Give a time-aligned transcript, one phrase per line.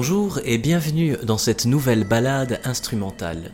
[0.00, 3.50] Bonjour et bienvenue dans cette nouvelle balade instrumentale.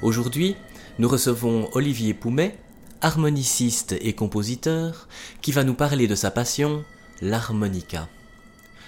[0.00, 0.56] Aujourd'hui,
[0.98, 2.56] nous recevons Olivier Poumet,
[3.02, 5.08] harmoniciste et compositeur,
[5.42, 6.84] qui va nous parler de sa passion,
[7.20, 8.08] l'harmonica.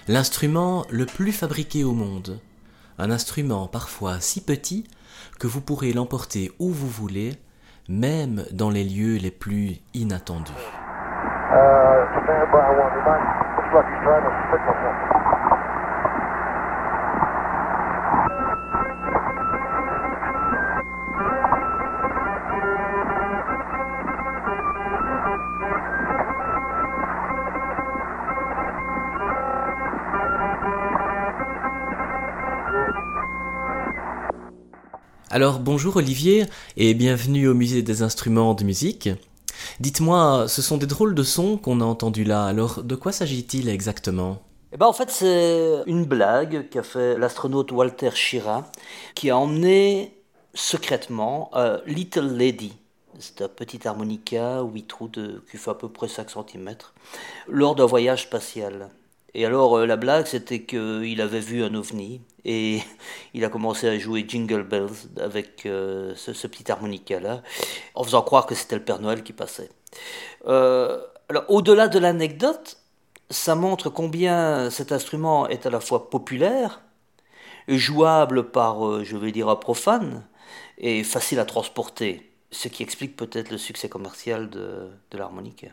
[0.08, 2.40] L'instrument le plus fabriqué au monde.
[2.98, 4.88] Un instrument parfois si petit
[5.38, 7.34] que vous pourrez l'emporter où vous voulez,
[7.90, 10.52] même dans les lieux les plus inattendus.
[35.36, 36.46] Alors bonjour Olivier
[36.78, 39.10] et bienvenue au musée des instruments de musique.
[39.80, 43.68] Dites-moi, ce sont des drôles de sons qu'on a entendus là, alors de quoi s'agit-il
[43.68, 44.38] exactement?
[44.72, 48.64] Eh ben, en fait, c'est une blague qu'a fait l'astronaute Walter Schirra,
[49.14, 50.16] qui a emmené
[50.54, 52.72] secrètement euh, Little Lady,
[53.18, 56.76] c'est un petit harmonica 8 trous de, qui à peu près 5 cm,
[57.46, 58.88] lors d'un voyage spatial.
[59.34, 62.80] Et alors, euh, la blague, c'était qu'il avait vu un ovni et
[63.34, 67.42] il a commencé à jouer Jingle Bells avec euh, ce, petit harmonica-là,
[67.94, 69.68] en faisant croire que c'était le Père Noël qui passait.
[70.46, 70.98] Euh,
[71.28, 72.78] alors, au-delà de l'anecdote,
[73.28, 76.80] ça montre combien cet instrument est à la fois populaire,
[77.68, 80.24] jouable par, je vais dire, un profane,
[80.78, 85.68] et facile à transporter, ce qui explique peut-être le succès commercial de l'harmonica.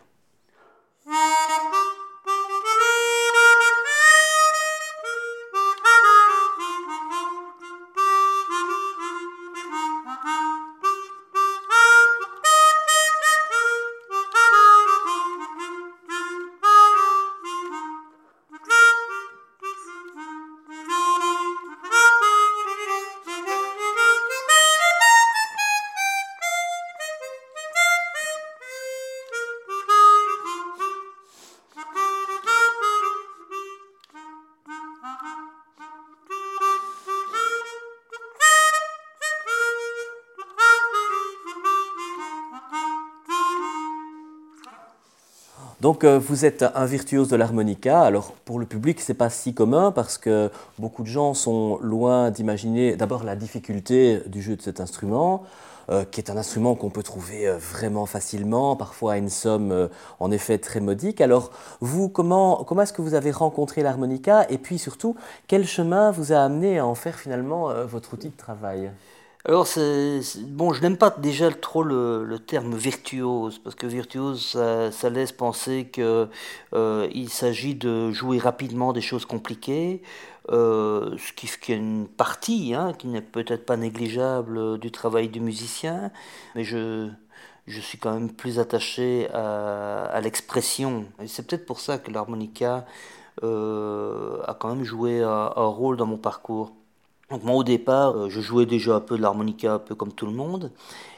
[45.94, 48.02] Donc euh, vous êtes un virtuose de l'harmonica.
[48.02, 50.50] Alors pour le public, c'est pas si commun parce que
[50.80, 55.44] beaucoup de gens sont loin d'imaginer d'abord la difficulté du jeu de cet instrument,
[55.92, 59.88] euh, qui est un instrument qu'on peut trouver euh, vraiment facilement, parfois à une somme
[60.20, 61.22] en effet très modique.
[61.22, 64.48] Alors vous, comment, comment est-ce que vous avez rencontré l'harmonica?
[64.50, 65.16] Et puis surtout,
[65.48, 68.90] quel chemin vous a amené à en faire finalement votre outil de travail?
[69.46, 69.68] Alors,
[70.48, 74.58] bon, je n'aime pas déjà trop le, terme virtuose, parce que virtuose,
[74.92, 76.30] ça, laisse penser qu'il
[76.74, 80.02] euh, s'agit de jouer rapidement des choses compliquées,
[80.50, 85.42] euh, ce qui, est une partie, hein, qui n'est peut-être pas négligeable du travail du
[85.42, 86.12] musicien,
[86.56, 87.10] mais je,
[87.68, 91.06] je suis quand même plus attaché à, l'expression.
[91.22, 92.86] Et c'est peut-être pour ça que l'harmonica
[93.44, 96.74] euh, a quand même joué un rôle dans mon parcours.
[97.34, 100.14] Donc moi au départ, euh, je jouais déjà un peu de l'harmonica, un peu comme
[100.14, 100.72] tout le monde.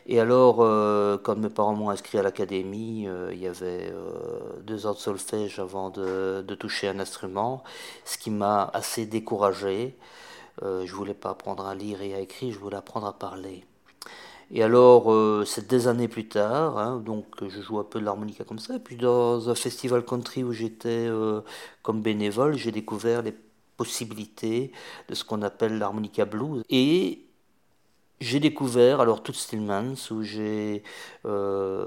[0.08, 3.94] Et alors, euh, quand mes parents m'ont inscrit à l'académie, euh, il y avait
[4.64, 7.64] deux ans de solfège avant de, toucher un instrument,
[8.06, 9.98] ce qui m'a assez découragé.
[10.62, 13.66] je voulais pas apprendre à lire et à écrire, je voulais apprendre à parler.
[14.52, 15.14] Et alors,
[15.46, 18.76] c'est des années plus tard, hein, donc je joue un peu de l'harmonica comme ça.
[18.76, 21.10] Et puis dans un festival country où j'étais
[21.84, 23.34] comme bénévole, j'ai découvert les
[23.78, 24.72] possibilités
[25.10, 26.64] de ce qu'on appelle l'harmonica blues.
[26.70, 27.26] Et
[28.22, 30.84] j'ai découvert alors tout Stillmans où j'ai
[31.26, 31.86] euh,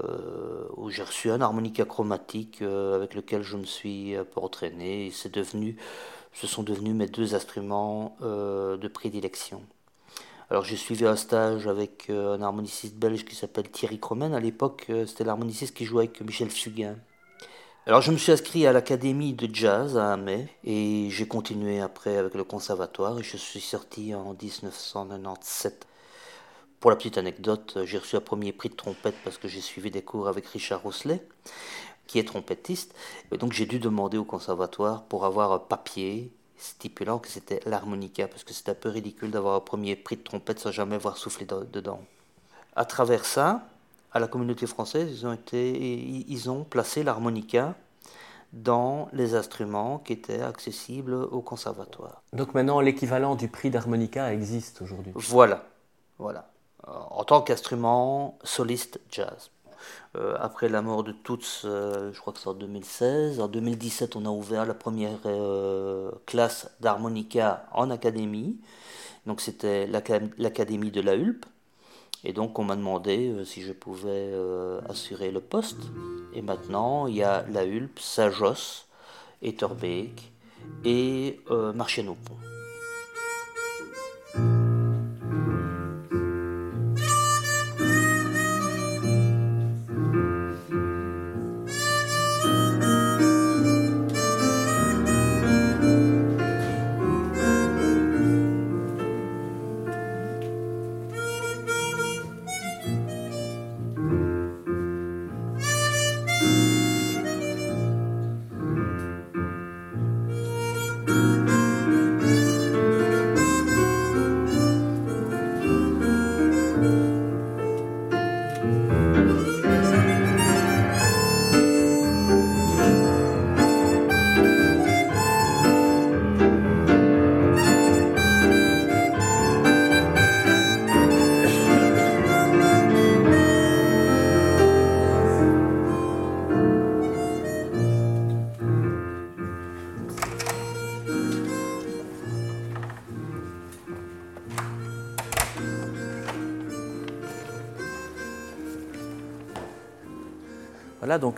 [0.77, 5.75] reçu un harmonica chromatique euh, avec lequel je me suis peu entraîné et c'est devenu
[6.31, 9.63] ce sont devenus mes deux instruments euh, de prédilection.
[10.51, 14.33] Alors j'ai suivi un stage avec un harmoniciste belge qui s'appelle Thierry Cromen.
[14.33, 16.95] À l'époque, c'était l'harmoniciste qui jouait avec Michel Fugain.
[17.89, 22.17] Alors je me suis inscrit à l'académie de jazz à Amé et j'ai continué après
[22.17, 25.87] avec le conservatoire et je suis sorti en 1997.
[26.79, 29.89] Pour la petite anecdote, j'ai reçu un premier prix de trompette parce que j'ai suivi
[29.89, 31.27] des cours avec Richard Rousselet,
[32.05, 32.93] qui est trompettiste.
[33.31, 38.27] Et donc j'ai dû demander au conservatoire pour avoir un papier stipulant que c'était l'harmonica,
[38.27, 41.17] parce que c'est un peu ridicule d'avoir un premier prix de trompette sans jamais avoir
[41.17, 42.03] soufflé dedans.
[42.75, 43.67] À travers ça,
[44.11, 45.77] à la communauté française, ils ont, été,
[46.27, 47.75] ils ont placé l'harmonica
[48.53, 52.23] dans les instruments qui étaient accessibles au conservatoire.
[52.33, 55.65] Donc maintenant, l'équivalent du prix d'harmonica existe aujourd'hui Voilà,
[56.17, 56.49] voilà.
[56.87, 59.51] En tant qu'instrument soliste jazz.
[60.15, 63.39] euh, après la mort de Toots, euh, je crois que c'est en 2016.
[63.39, 65.19] En 2017, on a ouvert la première
[66.25, 68.57] classe d'harmonica en académie.
[69.27, 71.45] Donc c'était l'académie de la Hulpe.
[72.23, 74.33] Et donc on m'a demandé si je pouvais
[74.87, 75.81] assurer le poste.
[76.33, 78.85] Et maintenant, il y a la Hulpe, Sajos,
[79.41, 80.31] Etterbeek
[80.85, 81.39] et
[81.73, 82.37] Marchienopont.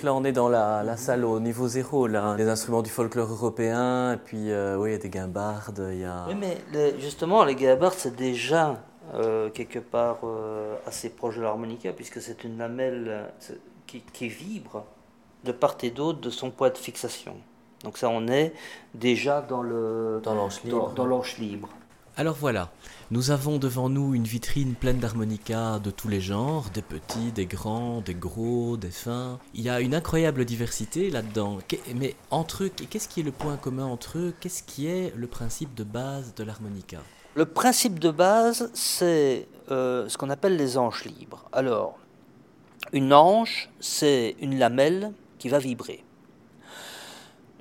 [0.01, 3.29] Donc là on est dans la, salle au niveau zéro, là, les instruments du folklore
[3.29, 6.25] européen, et puis euh, oui, il y a des guimbardes, il y a...
[6.27, 6.57] Oui, mais
[6.99, 8.77] justement, les guimbardes, c'est déjà
[9.13, 13.31] euh, quelque part euh, assez proche de l'harmonica, puisque c'est une lamelle
[13.85, 14.85] qui, vibre
[15.43, 17.35] de part et d'autre de son poids de fixation.
[17.83, 18.53] Donc ça, on est
[18.95, 20.93] déjà dans le dans l'anche libre.
[20.95, 21.69] Dans, dans libre.
[22.17, 22.69] Alors voilà,
[23.09, 27.45] nous avons devant nous une vitrine pleine d'harmonicas de tous les genres, des petits, des
[27.45, 29.39] grands, des gros, des fins.
[29.53, 31.59] Il y a une incroyable diversité là-dedans.
[31.95, 34.33] Mais entre eux, qu'est-ce qui est le point commun entre eux?
[34.41, 36.99] Qu'est-ce qui est le principe de base de l'harmonica?
[37.35, 41.45] Le principe de base, c'est euh, ce qu'on appelle les anches libres.
[41.53, 41.97] Alors,
[42.91, 46.03] une anche, c'est une lamelle qui va vibrer.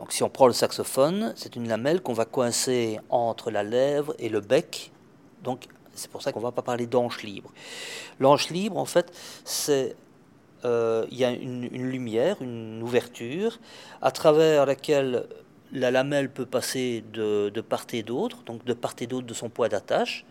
[0.00, 4.14] Donc si on prend le saxophone, c'est une lamelle qu'on va coincer entre la lèvre
[4.18, 4.92] et le bec.
[5.44, 7.52] Donc c'est pour ça qu'on ne va pas parler d'anche libre.
[8.18, 9.12] L'anche libre, en fait,
[9.44, 9.94] c'est
[10.64, 13.60] euh, il y a une, lumière, une ouverture,
[14.00, 15.26] à travers laquelle
[15.70, 19.50] la lamelle peut passer de, part et d'autre, donc de part et d'autre de son
[19.50, 20.24] poids d'attache.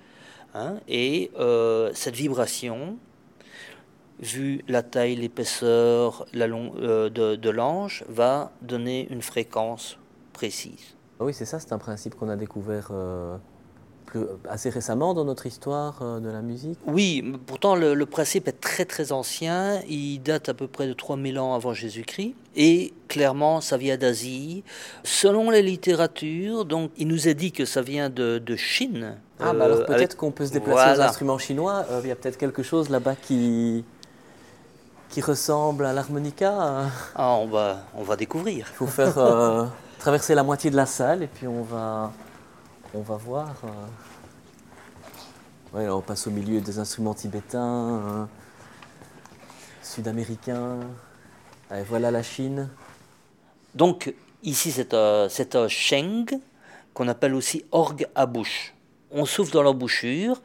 [0.55, 2.97] Hein, et euh, cette vibration,
[4.19, 9.97] vu la taille, l'épaisseur la euh, de, de l'ange, va donner une fréquence
[10.33, 10.95] précise.
[11.19, 13.35] Ah oui, c'est ça, c'est un principe qu'on a découvert euh,
[14.05, 16.79] plus, assez récemment dans notre histoire euh, de la musique.
[16.87, 21.39] Oui, pourtant le, principe est très très ancien, il date à peu près de 3000
[21.39, 24.63] ans avant Jésus-Christ, et clairement ça vient d'Asie.
[25.03, 29.17] Selon les littératures, donc il nous est dit que ça vient de, de Chine.
[29.41, 32.37] Ah, bah alors peut-être qu'on peut se déplacer aux instruments chinois, il y a peut-être
[32.37, 33.85] quelque chose là-bas qui
[35.09, 36.87] qui ressemble à l'harmonica.
[37.15, 38.67] Ah, on va, on va découvrir.
[38.71, 39.65] Il faut faire euh,
[39.97, 42.11] traverser la moitié de la salle et puis on va,
[42.93, 43.55] on va voir.
[45.73, 45.89] Euh.
[45.89, 48.25] on passe au milieu des instruments tibétains, euh,
[49.81, 50.79] sud-américains.
[51.87, 52.69] voilà la Chine.
[53.73, 56.25] Donc ici c'est un, c'est sheng
[56.93, 58.75] qu'on appelle aussi orgue à bouche.
[59.11, 60.39] On souffle dans l'embouchure.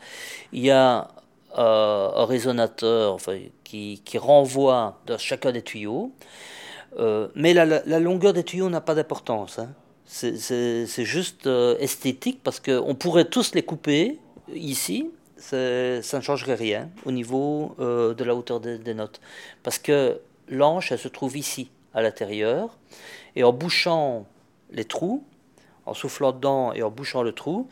[0.53, 1.09] Il y a
[1.57, 3.19] un résonateur
[3.63, 6.13] qui, qui, renvoie dans chacun des tuyaux.
[6.99, 9.59] Euh, mais la, longueur des tuyaux n'a pas d'importance.
[9.59, 9.71] Hein.
[10.07, 14.19] C'est juste euh, esthétique parce qu'on pourrait tous les couper
[14.55, 19.21] ici, ça ne changerait rien au niveau euh, de la hauteur des, notes.
[19.63, 22.77] Parce que l'anche, elle se trouve ici, à l'intérieur,
[23.35, 24.27] et en bouchant
[24.71, 25.25] les trous,
[25.87, 27.69] en soufflant dedans et en bouchant le trou,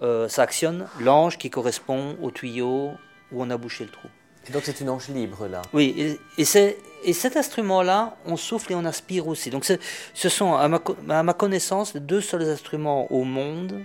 [0.00, 2.90] ça actionne l'ange qui correspond au tuyau
[3.32, 4.08] où on a bouché le trou.
[4.52, 5.62] donc c'est une ange libre là.
[5.72, 9.50] Oui, et, et, et cet instrument-là, on souffle et on aspire aussi.
[9.50, 13.84] Donc ce sont, à ma, à ma, connaissance, les deux seuls instruments au monde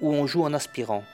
[0.00, 1.04] où on joue en aspirant.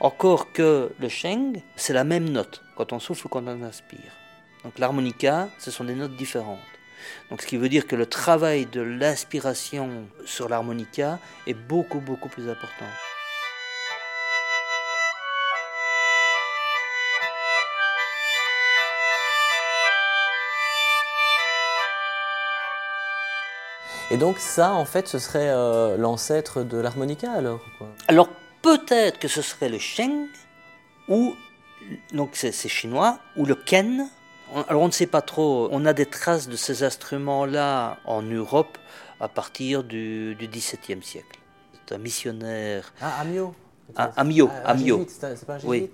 [0.00, 4.12] Encore que le sheng, c'est la même note quand on souffle ou quand on aspire.
[4.64, 6.58] Donc l'harmonica, ce sont des notes différentes.
[7.30, 12.28] Donc ce qui veut dire que le travail de l'inspiration sur l'harmonica est beaucoup beaucoup
[12.28, 12.86] plus important.
[24.14, 27.58] Et donc ça, en fait, ce serait euh, l'ancêtre de l'harmonica alors
[28.06, 28.28] Alors
[28.62, 30.28] peut-être que ce serait le sheng,
[31.08, 31.34] ou,
[32.12, 34.08] donc c'est chinois, ou le ken.
[34.68, 35.68] Alors on ne sait pas trop.
[35.72, 38.78] On a des traces de ces instruments-là en Europe
[39.18, 41.40] à partir du, XVIIe siècle.
[41.72, 42.94] C'est un missionnaire.
[43.00, 43.52] Ah, Amio
[43.96, 45.04] ah, Amio, ah, Amio.
[45.08, 45.90] C'est pas un oui.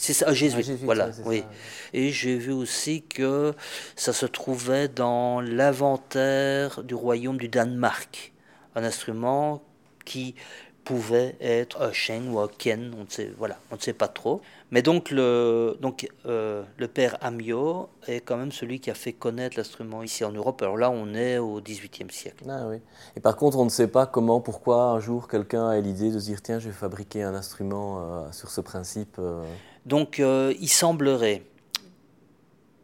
[0.00, 1.10] C'est ça, un jésuite, voilà.
[1.26, 1.44] oui.
[1.92, 3.52] Et j'ai vu aussi que
[3.96, 8.32] ça se trouvait dans l'inventaire du royaume du Danemark,
[8.76, 9.62] un instrument
[10.06, 10.36] qui
[10.84, 14.08] pouvait être un Sheng ou un Ken, on ne sait, voilà, on ne sait pas
[14.08, 14.40] trop.
[14.70, 19.12] Mais donc le, donc, euh, le père Amio est quand même celui qui a fait
[19.12, 20.62] connaître l'instrument ici en Europe.
[20.62, 22.44] Alors là, on est au XVIIIe siècle.
[22.48, 22.76] Ah, oui.
[23.16, 26.18] Et par contre, on ne sait pas comment, pourquoi un jour quelqu'un a l'idée de
[26.18, 29.16] se dire tiens, je vais fabriquer un instrument euh, sur ce principe.
[29.18, 29.44] Euh.
[29.86, 31.42] Donc il semblerait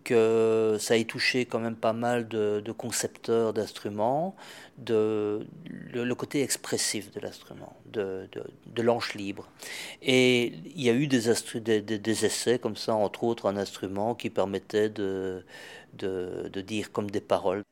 [0.07, 4.37] que ça ait touché quand même pas mal de, concepteurs d'instruments,
[4.79, 5.45] de,
[5.93, 8.29] le, côté expressif de l'instrument, de,
[8.67, 9.49] de, l'anche libre.
[10.03, 11.23] Et il y a eu des,
[11.57, 15.45] des, des, essais comme ça, entre autres un instrument qui permettait de,
[15.95, 17.65] de dire comme des paroles.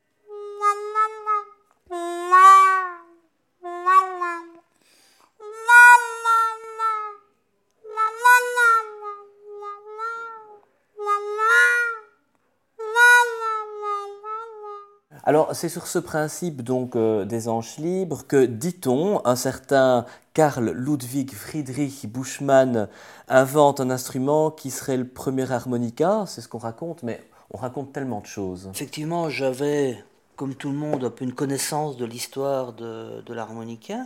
[15.27, 20.05] Alors, c'est sur ce principe donc euh, des anches libres que, dit-on, un certain
[20.35, 22.89] Karl Ludwig Friedrich Buschmann
[23.29, 26.25] invente un instrument qui serait le premier harmonica.
[26.27, 28.69] C'est ce qu'on raconte, mais on raconte tellement de choses.
[28.75, 30.05] Effectivement, j'avais,
[30.37, 34.05] comme tout le monde, un peu une connaissance de l'histoire de, l'harmonica.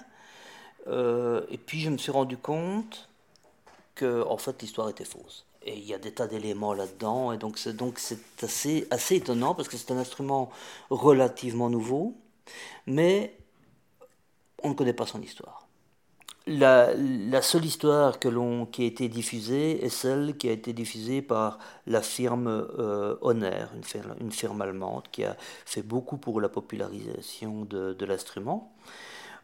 [0.86, 3.08] Euh, et puis, je me suis rendu compte
[3.96, 5.47] que, en fait, l'histoire était fausse.
[5.76, 7.32] Il y a des tas d'éléments là-dedans.
[7.32, 10.50] Et donc c'est, donc c'est assez, assez étonnant parce que c'est un instrument
[10.90, 12.14] relativement nouveau,
[12.86, 13.36] mais
[14.62, 15.66] on ne connaît pas son histoire.
[16.46, 20.72] La, la seule histoire que l'on, qui a été diffusée est celle qui a été
[20.72, 26.16] diffusée par la firme euh, Honner, une firme, une firme, allemande qui a fait beaucoup
[26.16, 28.72] pour la popularisation de l'instrument.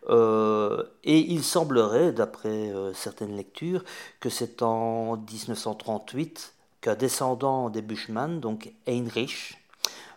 [0.09, 3.85] Euh, et il semblerait, d'après euh, certaines lectures,
[4.21, 9.59] que c'est en 1938 qu'un descendant des Bushman, donc Heinrich,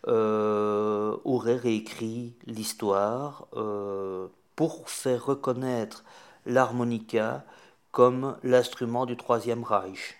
[0.07, 3.47] euh, aurait réécrit l'histoire
[4.55, 6.03] pour faire reconnaître
[6.45, 7.45] l'harmonica
[7.91, 10.17] comme l'instrument du Troisième Reich.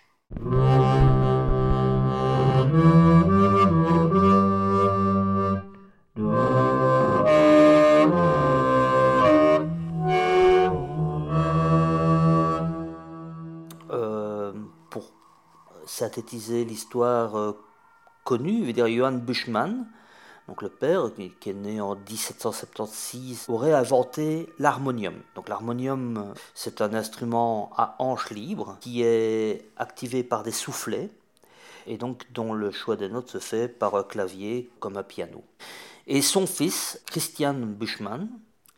[16.32, 17.52] L'histoire euh,
[18.24, 19.86] connue, veut dire Johann Buschmann,
[20.48, 25.14] donc le père, qui est né en 1776, aurait inventé l'harmonium.
[25.34, 31.10] Donc l'harmonium, c'est un instrument à hanche libre qui est activé par des soufflets
[31.86, 35.44] et donc dont le choix des notes se fait par un clavier comme un piano.
[36.06, 38.28] Et son fils, Christian Buschmann,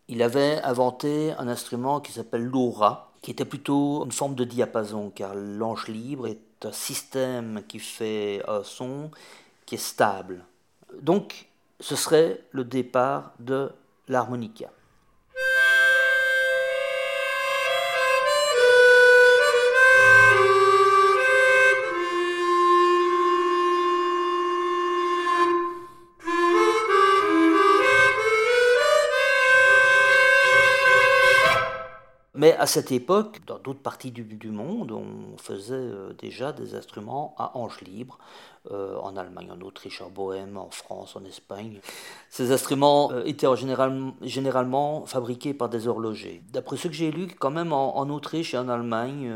[0.08, 5.10] il avait inventé un instrument qui s'appelle l'aura, qui était plutôt une forme de diapason,
[5.10, 9.10] car l'anche libre est un système qui fait un son
[9.66, 10.44] qui est stable.
[11.00, 11.46] Donc,
[11.78, 13.70] ce serait le départ de
[14.08, 14.70] l'harmonica.
[32.40, 37.34] Mais à cette époque, dans d'autres parties du, monde, on faisait euh, déjà des instruments
[37.36, 38.18] à hanches libres,
[38.70, 41.80] euh, en Allemagne, en Autriche, en Bohème, en France, en Espagne.
[42.30, 46.42] Ces instruments euh, étaient en général, généralement fabriqués par des horlogers.
[46.50, 49.30] D'après ce que j'ai lu, quand même en, Autriche et en Allemagne,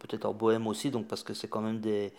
[0.00, 2.12] peut-être en Bohème aussi, donc parce que c'est quand même des,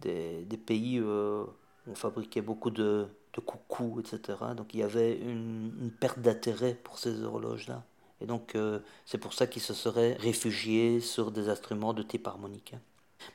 [0.00, 1.46] des, pays où
[1.88, 4.38] on fabriquait beaucoup de, de coucous, etc.
[4.56, 7.84] Donc il y avait une perte d'intérêt pour ces horloges-là.
[8.20, 12.26] Et donc, euh, c'est pour ça qu'ils se seraient réfugiés sur des instruments de type
[12.26, 12.78] harmonica.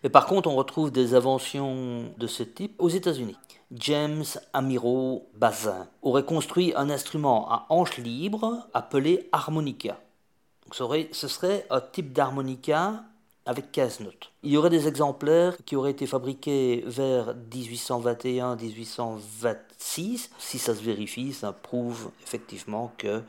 [0.04, 3.38] Mais par contre, on retrouve des inventions de ce type aux États-Unis.
[3.72, 10.00] James Amiro Bazin aurait construit un instrument à hanche libre appelé harmonica.
[10.72, 13.04] ce serait un type d'harmonica
[13.45, 14.31] avec 15 notes.
[14.43, 20.29] Il y aurait des exemplaires qui auraient été fabriqués vers 1821-1826.
[20.38, 23.24] Si ça se vérifie, ça prouve effectivement que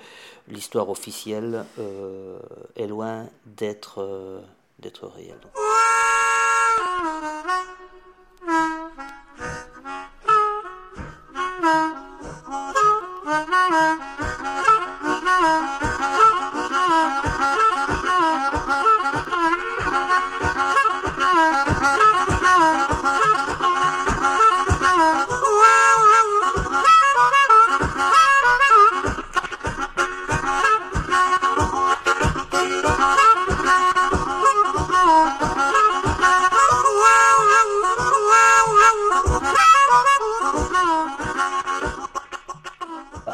[0.49, 2.39] l'histoire officielle euh,
[2.77, 4.41] est loin d'être euh,
[4.83, 5.41] réelle.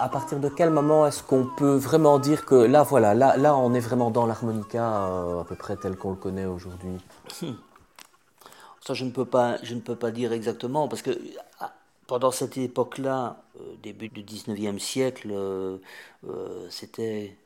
[0.08, 3.54] À partir de quel moment est-ce qu'on peut vraiment dire que là, voilà, là, là
[3.54, 6.96] on est vraiment dans l'harmonica euh, à peu près tel qu'on le connaît aujourd'hui?
[8.80, 11.10] Ça, je ne, peux pas, je ne peux pas dire exactement, parce que
[11.60, 11.74] ah,
[12.06, 15.76] pendant cette époque-là, euh, début du 19e siècle, euh,
[16.70, 17.36] c'était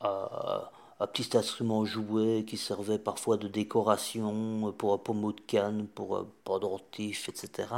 [0.00, 6.16] un petit instrument joué qui servait parfois de décoration pour un pommeau de canne, pour
[6.16, 7.68] un pendentif, etc.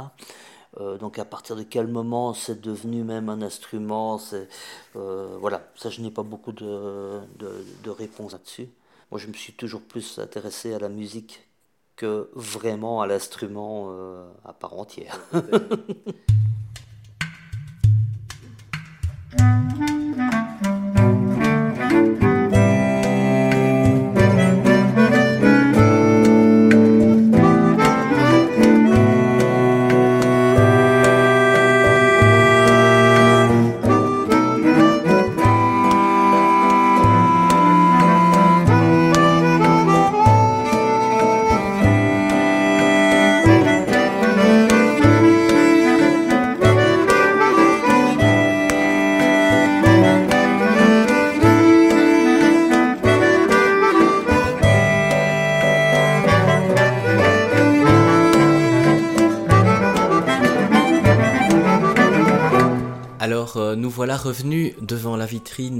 [0.79, 4.19] Euh, donc à partir de quel moment c'est devenu même un instrument,
[4.95, 8.69] euh, voilà, ça je n'ai pas beaucoup de, de, réponses là-dessus.
[9.11, 11.47] Moi je me suis toujours plus intéressé à la musique
[11.95, 15.19] que vraiment à l'instrument euh, à part entière.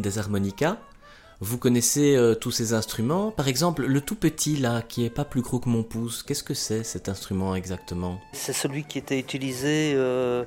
[0.08, 0.78] des harmonicas.
[1.40, 3.30] Vous connaissez euh, tous ces instruments.
[3.30, 6.44] Par exemple, le tout petit là, qui est pas plus gros que mon pouce, qu'est-ce
[6.44, 8.20] que c'est cet instrument exactement?
[8.34, 10.46] C'est celui qui était utilisé euh,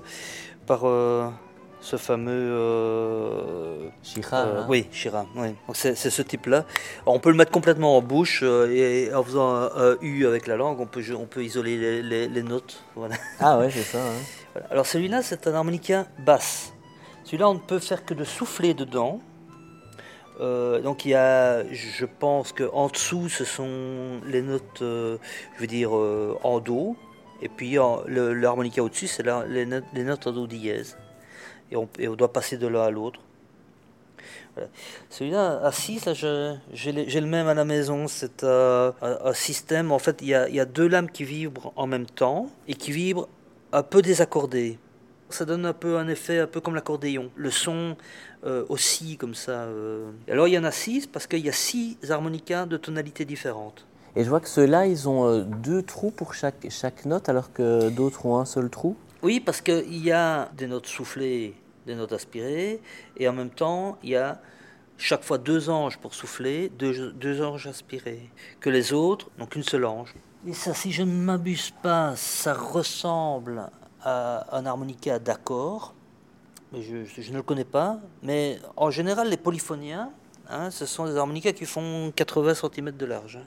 [0.66, 1.28] par euh,
[1.80, 3.92] ce fameux.
[4.02, 4.66] Shira.
[4.68, 5.26] Oui, Shira.
[5.36, 5.54] Oui.
[5.74, 6.64] c'est, ce type-là.
[7.06, 10.80] On peut le mettre complètement en bouche et en faisant un, U avec la langue,
[10.80, 12.82] on peut, on peut isoler les, notes.
[12.96, 13.14] Voilà.
[13.38, 13.98] Ah ouais, c'est ça.
[13.98, 14.60] Hein.
[14.72, 16.72] Alors celui-là, c'est un harmonica basse.
[17.22, 19.20] Celui-là, on ne peut faire que de souffler dedans.
[20.40, 25.18] Euh, donc il y a, je pense qu'en dessous, ce sont les notes, euh,
[25.56, 26.96] je veux dire, euh, en Do.
[27.42, 27.76] Et puis
[28.06, 30.96] l'harmonica au-dessus, c'est les, notes, en Do dièse.
[31.70, 33.20] Et on, doit passer de l'un à l'autre.
[35.08, 36.00] Celui-là, assis,
[36.72, 38.08] j'ai le même à la maison.
[38.08, 38.92] C'est un,
[39.32, 42.92] système, en fait, il y a deux lames qui vibrent en même temps et qui
[42.92, 43.28] vibrent
[43.72, 44.78] un peu désaccordées
[45.34, 47.30] ça donne un peu un effet un peu comme l'accordéon.
[47.36, 47.96] Le son
[48.44, 49.64] euh, aussi comme ça.
[49.64, 50.10] Euh.
[50.30, 53.86] Alors il y en a six parce qu'il y a six harmonicas de tonalités différentes.
[54.16, 57.52] Et je vois que ceux-là, ils ont euh, deux trous pour chaque, chaque note alors
[57.52, 58.96] que d'autres ont un seul trou.
[59.22, 61.54] Oui, parce qu'il y a des notes soufflées,
[61.86, 62.80] des notes aspirées,
[63.16, 64.40] et en même temps, il y a
[64.96, 69.62] chaque fois deux anges pour souffler, deux, deux anges aspirés, que les autres n'ont qu'une
[69.62, 70.14] seule ange.
[70.46, 73.70] Et ça, si je ne m'abuse pas, ça ressemble
[74.04, 75.94] un harmonica d'accord,
[76.72, 77.98] mais je, ne le connais pas.
[78.22, 80.10] Mais en général, les polyphoniens,
[80.48, 83.36] hein, ce sont des harmonicas qui font 80 cm de large.
[83.36, 83.46] Hein.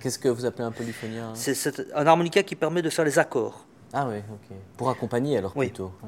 [0.00, 1.34] Qu'est-ce que vous appelez un polyphonien hein?
[1.34, 3.64] C'est un harmonica qui permet de faire les accords.
[3.92, 4.56] Ah oui, ok.
[4.76, 5.92] Pour accompagner alors plutôt.
[6.02, 6.06] Ah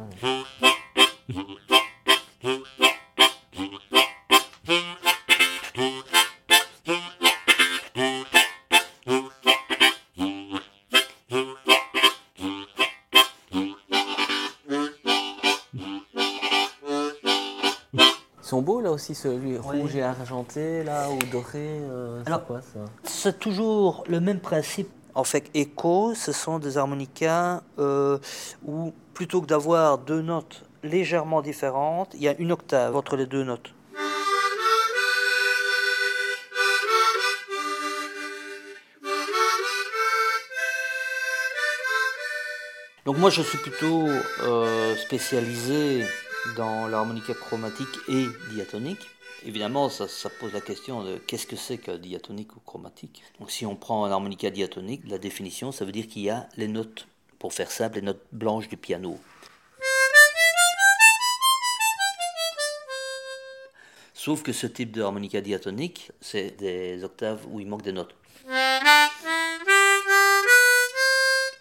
[18.92, 21.59] aussi, celui rouge et argenté là ou doré.
[21.59, 24.88] Euh, c'est quoi ça C'est toujours le même principe.
[25.14, 28.18] En fait, écho, ce sont des harmonicas euh,
[28.64, 33.26] où plutôt que d'avoir deux notes légèrement différentes, il y a une octave entre les
[33.26, 33.74] deux notes.
[43.05, 44.07] Donc moi je suis plutôt
[44.44, 46.05] euh, spécialisé
[46.57, 49.09] dans l'harmonica chromatique et diatonique.
[49.44, 50.07] Évidemment, ça,
[50.40, 53.22] pose la question de qu'est-ce que c'est que diatonique ou chromatique.
[53.40, 56.48] Donc si on prend un harmonica diatonique, la définition, ça veut dire qu'il y a
[56.57, 59.18] les notes, pour faire simple, les notes blanches du piano.
[64.14, 68.14] Sauf que ce type de harmonica diatonique, c'est des octaves où il manque des notes.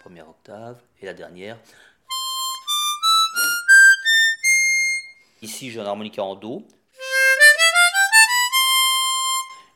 [0.04, 1.58] Première octave et la dernière.
[5.43, 6.62] Ici, j'ai un harmonica en Do.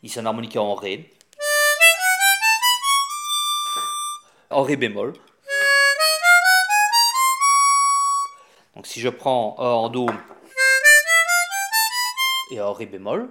[0.03, 1.11] Ici, un harmonica en Ré.
[4.51, 5.13] En Ré bémol.
[8.75, 10.05] Donc si je prends un en Do
[12.51, 13.27] et un Ré bémol,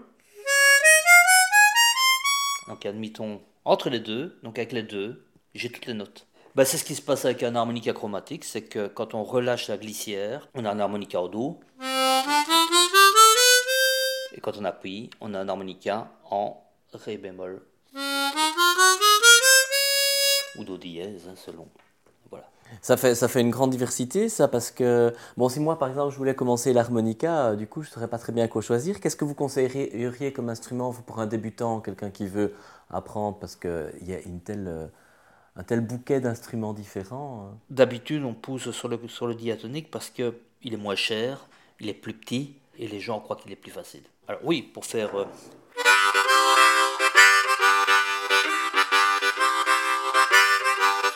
[2.67, 6.27] donc admettons entre les deux, donc avec les deux, j'ai toutes les notes.
[6.57, 9.69] Ben, c'est ce qui se passe avec un harmonica chromatique, c'est que quand on relâche
[9.69, 11.61] la glissière, on a un harmonica en Do.
[14.35, 16.61] Et quand on appuie, on a un harmonica en
[16.93, 17.63] Ré bémol.
[20.57, 21.67] Ou Do dièse, hein, selon.
[22.31, 22.49] Voilà.
[22.83, 26.13] Ça fait, ça fait une grande diversité, ça, parce que, bon, si moi, par exemple,
[26.13, 29.01] je voulais commencer l'harmonica, euh, du coup, je ne saurais pas très bien quoi choisir.
[29.01, 32.55] Qu'est-ce que vous conseilleriez comme instrument pour un débutant, quelqu'un qui veut
[32.91, 34.87] apprendre, parce qu'il y a une telle, euh,
[35.57, 40.11] un tel bouquet d'instruments différents euh D'habitude, on pousse sur le, sur le diatonique parce
[40.11, 41.47] qu'il est moins cher,
[41.81, 44.03] il est plus petit, et les gens croient qu'il est plus facile.
[44.27, 45.11] Alors oui, pour faire...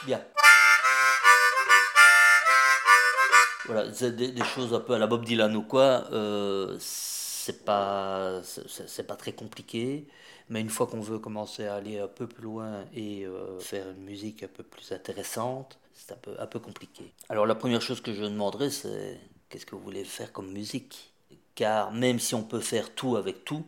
[0.05, 0.23] Bien.
[3.65, 6.05] Voilà, c'est des, choses un peu à la Bob Dylan ou quoi.
[6.13, 10.07] Euh, c'est pas, c'est pas très compliqué.
[10.51, 13.91] Mais une fois qu'on veut commencer à aller un peu plus loin et euh, faire
[13.91, 17.13] une musique un peu plus intéressante, c'est un peu, un peu compliqué.
[17.29, 21.13] Alors la première chose que je demanderais, c'est qu'est-ce que vous voulez faire comme musique?
[21.59, 23.65] Car même si on peut faire tout avec tout,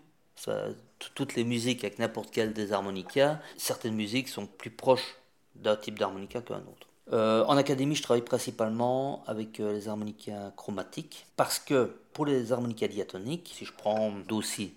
[1.16, 5.16] toutes les musiques avec n'importe quel des harmonicas, certaines musiques sont plus proches
[5.56, 6.86] d'un type d'harmonica qu'un autre.
[7.12, 12.52] Euh, en académie, je travaille principalement avec euh, les harmonicas chromatiques parce que pour les
[12.52, 14.72] harmonicas diatoniques, si je prends Do si,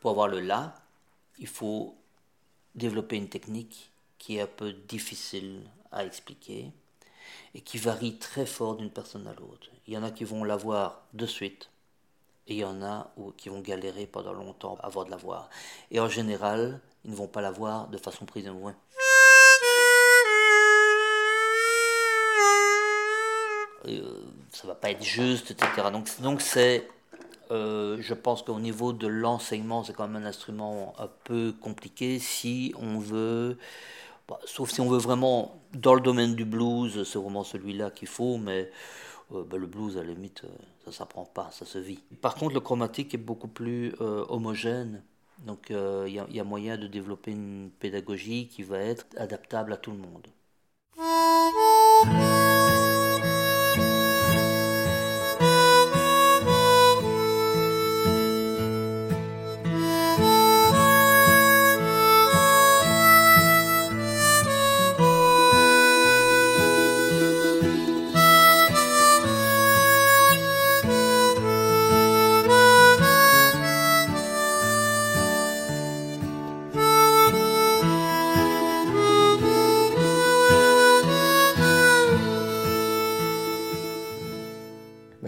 [0.00, 0.72] pour avoir le La,
[1.40, 1.96] il faut
[2.76, 6.70] développer une technique qui est un peu difficile à expliquer
[7.54, 9.68] et qui varie très fort d'une personne à l'autre.
[9.86, 11.70] Il y en a qui vont l'avoir de suite
[12.46, 15.48] et il y en a qui vont galérer pendant longtemps avoir de l'avoir.
[15.90, 18.74] Et en général, ils ne vont pas l'avoir de façon prise en loin.
[23.86, 25.90] Euh, ça va pas être juste, etc.
[25.92, 26.88] Donc, donc c'est,
[27.50, 32.18] euh, je pense qu'au niveau de l'enseignement, c'est quand même un instrument un peu compliqué
[32.18, 33.58] si on veut,
[34.28, 38.08] bah, sauf si on veut vraiment dans le domaine du blues, c'est vraiment celui-là qu'il
[38.08, 38.70] faut, mais
[39.32, 40.42] euh, bah, le blues à la limite,
[40.84, 42.00] ça s'apprend pas, ça se vit.
[42.20, 45.02] Par contre, le chromatique est beaucoup plus homogène.
[45.38, 49.90] Donc il y, a moyen de développer une pédagogie qui va être adaptable à tout
[49.90, 50.28] le monde.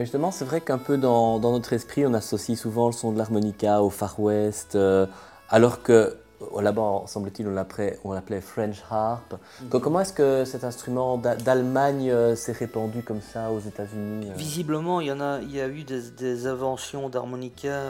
[0.05, 3.83] Justement, c'est vrai qu'un peu dans, notre esprit, on associe souvent le son de l'harmonica
[3.83, 5.07] au Far West, euh,
[5.49, 6.17] alors que
[6.61, 9.35] là-bas, semble-t-il, on l'appelait French harp.
[9.63, 9.81] Mhm.
[9.81, 14.35] Comment est-ce que cet instrument d'Allemagne euh, s'est répandu comme ça aux États-Unis euh?
[14.37, 17.81] Visiblement, il y, en a, il y a eu des, inventions d'harmonica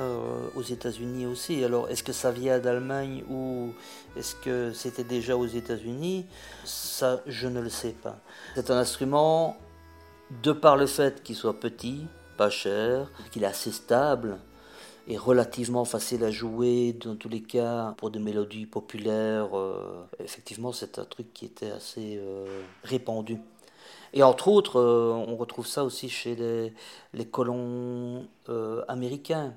[0.54, 1.64] aux États-Unis aussi.
[1.64, 3.70] Alors, est-ce que ça vient d'Allemagne ou
[4.16, 6.26] est-ce que c'était déjà aux États-Unis?
[6.64, 8.18] Ça, je ne le sais pas.
[8.54, 9.56] C'est un instrument
[10.42, 14.38] de par le fait qu'il soit petit, pas cher, qu'il est assez stable
[15.08, 20.72] et relativement facile à jouer dans tous les cas pour des mélodies populaires, euh, effectivement
[20.72, 23.38] c'est un truc qui était assez euh, répandu.
[24.12, 26.72] Et entre autres, euh, on retrouve ça aussi chez
[27.12, 28.26] les, colons
[28.88, 29.54] américains.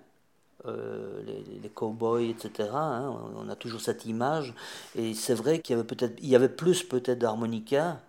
[0.66, 2.70] les, cowboys, etc.
[2.74, 4.54] Hein, on a toujours cette image.
[4.96, 8.02] Et c'est vrai qu'il y avait peut-être, il y avait plus peut-être d'harmonica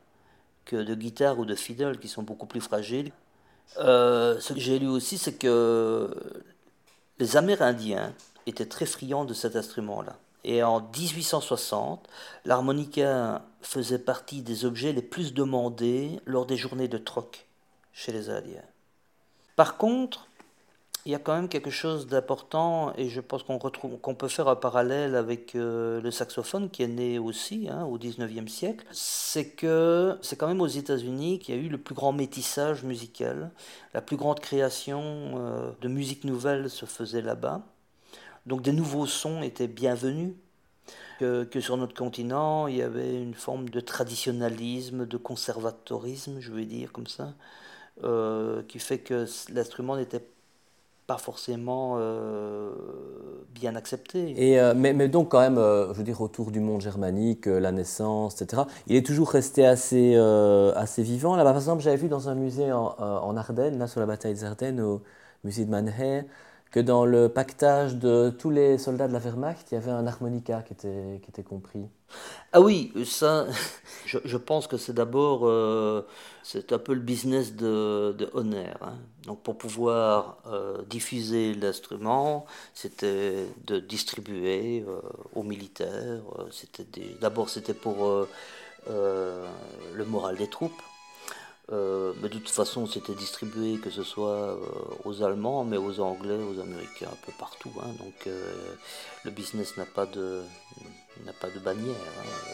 [0.72, 3.12] de guitare ou de fiddle qui sont beaucoup plus fragiles.
[3.78, 6.10] Euh, ce que j'ai lu aussi, c'est que
[7.18, 8.14] les Amérindiens
[8.46, 10.16] étaient très friands de cet instrument-là.
[10.42, 12.08] Et en 1860,
[12.44, 17.46] l'harmonica faisait partie des objets les plus demandés lors des journées de troc
[17.92, 18.64] chez les Indiens.
[19.56, 20.29] Par contre,
[21.06, 24.28] il y a quand même quelque chose d'important et je pense qu'on retrouve qu'on peut
[24.28, 28.84] faire un parallèle avec euh, le saxophone qui est né aussi hein, au 19e siècle.
[28.92, 32.84] C'est que c'est quand même aux États-Unis qu'il y a eu le plus grand métissage
[32.84, 33.50] musical,
[33.94, 35.00] la plus grande création
[35.38, 37.62] euh, de musique nouvelle se faisait là-bas.
[38.46, 40.32] Donc des nouveaux sons étaient bienvenus.
[41.20, 46.64] Que, sur notre continent, il y avait une forme de traditionnalisme, de conservatorisme, je vais
[46.64, 47.34] dire comme ça,
[48.04, 50.39] euh, qui fait que l'instrument n'était pas
[51.18, 52.72] forcément euh,
[53.54, 54.34] bien accepté.
[54.36, 57.46] Et, euh, mais, mais, donc quand même, euh, je veux dire, autour du monde germanique,
[57.46, 60.16] la naissance, etc., il est toujours resté assez,
[60.76, 61.36] assez vivant.
[61.36, 64.34] Là, par exemple, j'avais vu dans un musée en, en, Ardennes, là, sur la bataille
[64.34, 65.02] des Ardennes, au
[65.44, 66.24] musée de Mannheim,
[66.70, 70.06] que dans le pactage de tous les soldats de la Wehrmacht, il y avait un
[70.06, 71.88] harmonica qui était, qui était compris.
[72.52, 73.46] Ah oui, ça,
[74.06, 76.04] je, pense que c'est d'abord, euh,
[76.42, 78.76] c'est un peu le business de, de Honor.
[78.80, 78.94] Hein.
[79.24, 85.00] Donc pour pouvoir euh, diffuser l'instrument, c'était de distribuer euh,
[85.34, 86.22] aux militaires.
[86.50, 86.86] C'était
[87.20, 88.26] d'abord c'était pour
[88.88, 90.82] le moral des troupes.
[91.70, 94.58] Mais de toute façon, c'était distribué, que ce soit
[95.04, 97.70] aux Allemands, mais aux Anglais, aux Américains, un peu partout.
[97.80, 97.92] Hein.
[98.00, 98.28] donc
[99.24, 100.42] le business n'a pas de,
[101.24, 101.94] n'a pas de bannière.
[102.18, 102.50] Hein.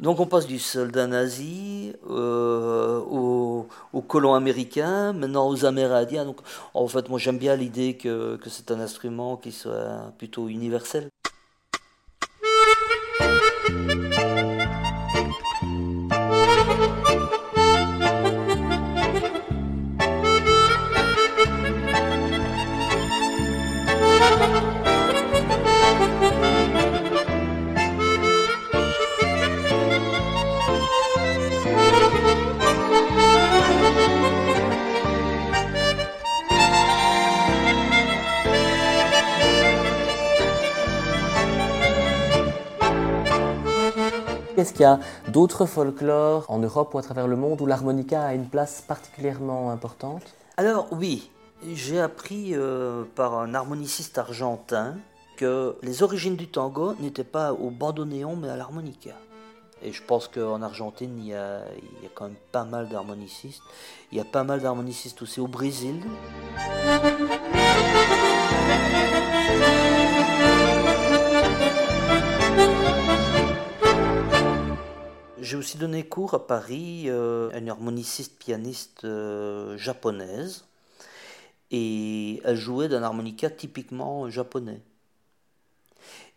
[0.00, 3.68] Donc on passe du soldat nazi euh, aux,
[4.08, 6.24] colons américains, maintenant aux Amérindiens.
[6.24, 6.40] Donc
[6.74, 11.08] en fait, moi j'aime bien l'idée que, que c'est un instrument qui soit plutôt universel.
[44.56, 48.22] Est-ce qu'il y a d'autres folklores en Europe ou à travers le monde où l'harmonica
[48.22, 50.22] a une place particulièrement importante?
[50.58, 51.30] Alors oui,
[51.72, 54.96] j'ai appris euh, par un harmoniciste argentin
[55.36, 59.12] que les origines du tango n'étaient pas au bandoneon mais à l'harmonica.
[59.84, 62.88] Et je pense qu'en Argentine, il y, a, il y, a, quand même pas mal
[62.88, 63.62] d'harmonicistes.
[64.12, 66.00] Il y a pas mal d'harmonicistes aussi au Brésil.
[75.42, 80.66] J'ai aussi donné cours à Paris euh, à une harmoniciste pianiste euh, japonaise
[81.72, 84.80] et elle jouait d'un harmonica typiquement japonais.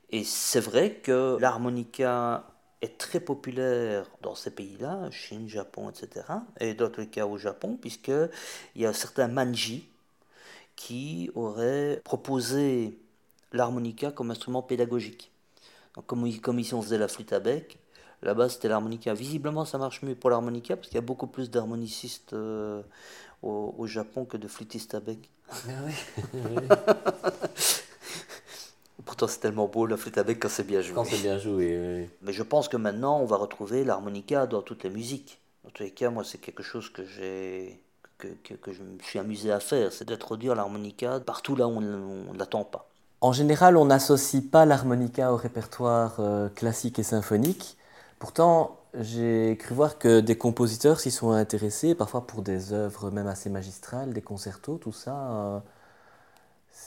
[0.10, 2.46] Et c'est vrai que l'harmonica
[2.82, 6.26] est très populaire dans ces pays-là, Chine, Japon, etc.
[6.60, 8.30] Et d'autres cas au Japon, puisqu'il
[8.76, 9.88] y a certains manji
[10.76, 12.98] qui auraient proposé
[13.52, 15.32] l'harmonica comme instrument pédagogique.
[15.96, 17.78] Donc, comme, comme ici on faisait la flûte à bec,
[18.22, 19.14] Là-bas, c'était l'harmonica.
[19.14, 22.82] Visiblement, ça marche mieux pour l'harmonica parce qu'il y a beaucoup plus d'harmonicistes euh,
[23.44, 25.30] au, Japon que de flûtistes à bec.
[25.52, 25.56] Ah
[29.06, 30.96] Pourtant, c'est tellement beau la flûte à bec quand c'est bien joué.
[30.96, 32.10] Quand c'est bien joué, oui.
[32.24, 35.40] Mais je pense que maintenant, on va retrouver l'harmonica dans toutes les musiques.
[35.64, 37.82] Dans tous les cas, moi, c'est quelque chose que j'ai.
[38.18, 41.82] Que, que, je me suis amusé à faire, c'est d'introduire l'harmonica partout là où on
[41.82, 42.90] ne l'attend pas.
[43.20, 47.78] En général, on n'associe pas l'harmonica au répertoire euh, classique et symphonique.
[48.20, 53.28] Pourtant, j'ai cru voir que des compositeurs s'y sont intéressés, parfois pour des œuvres même
[53.28, 55.62] assez magistrales, des concertos, tout ça.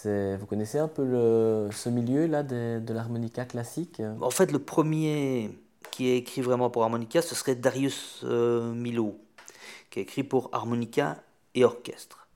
[0.06, 4.00] Euh, vous connaissez un peu ce milieu-là de, l'harmonica classique?
[4.20, 5.50] En fait, le premier
[5.90, 9.18] qui a écrit vraiment pour harmonica, ce serait Darius euh, Milo,
[9.90, 11.16] qui a écrit pour harmonica
[11.54, 12.27] et orchestre.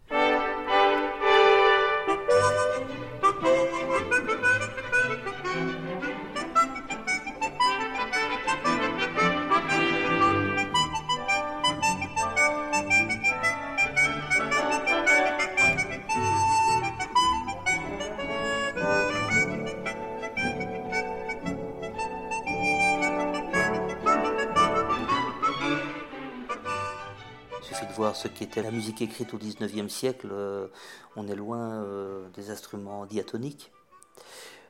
[28.22, 30.68] Ce qui était la musique écrite au XIXe siècle, euh,
[31.16, 33.72] on est loin euh, des instruments diatoniques.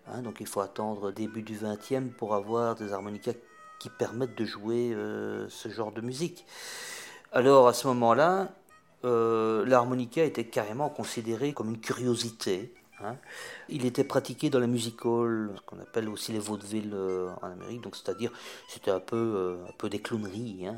[0.07, 3.35] Hein, donc il faut attendre début du XXe pour avoir des harmonicas
[3.79, 6.47] qui permettent de jouer euh, ce genre de musique.
[7.31, 8.55] Alors à ce moment-là,
[9.05, 12.73] l'harmonica était carrément considéré comme une curiosité.
[13.05, 13.17] Hein.
[13.69, 17.49] Il était pratiqué dans la music hall, ce qu'on appelle aussi les vaudevilles euh, en
[17.49, 18.33] Amérique, donc c'est-à-dire
[18.69, 20.77] c'était un peu, euh, un peu des clowneries, hein.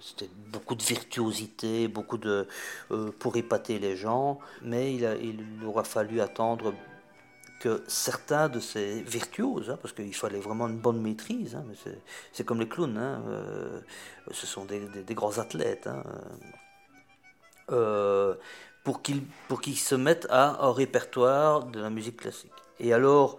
[0.00, 2.46] c'était beaucoup de virtuosité, beaucoup de
[2.90, 6.74] euh, pour épater les gens, mais il, aura fallu attendre
[7.60, 11.58] que certains de ces virtuoses, hein, parce qu'il fallait vraiment une bonne maîtrise,
[12.32, 13.00] c'est comme les clowns,
[14.30, 15.88] ce sont des, des, grands athlètes,
[18.88, 19.20] pour qu'ils
[19.60, 22.58] qu'ils se mettent à un répertoire de la musique classique.
[22.80, 23.36] Et alors,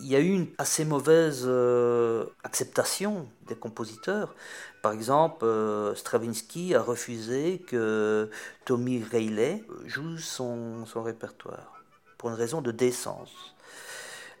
[0.00, 4.34] il y a eu une assez mauvaise euh, acceptation des compositeurs.
[4.82, 8.28] Par exemple, euh, Stravinsky a refusé que
[8.66, 11.80] Tommy Reilly joue son, son répertoire
[12.18, 13.32] pour une raison de décence.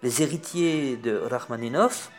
[0.02, 2.10] les héritiers de Rachmaninov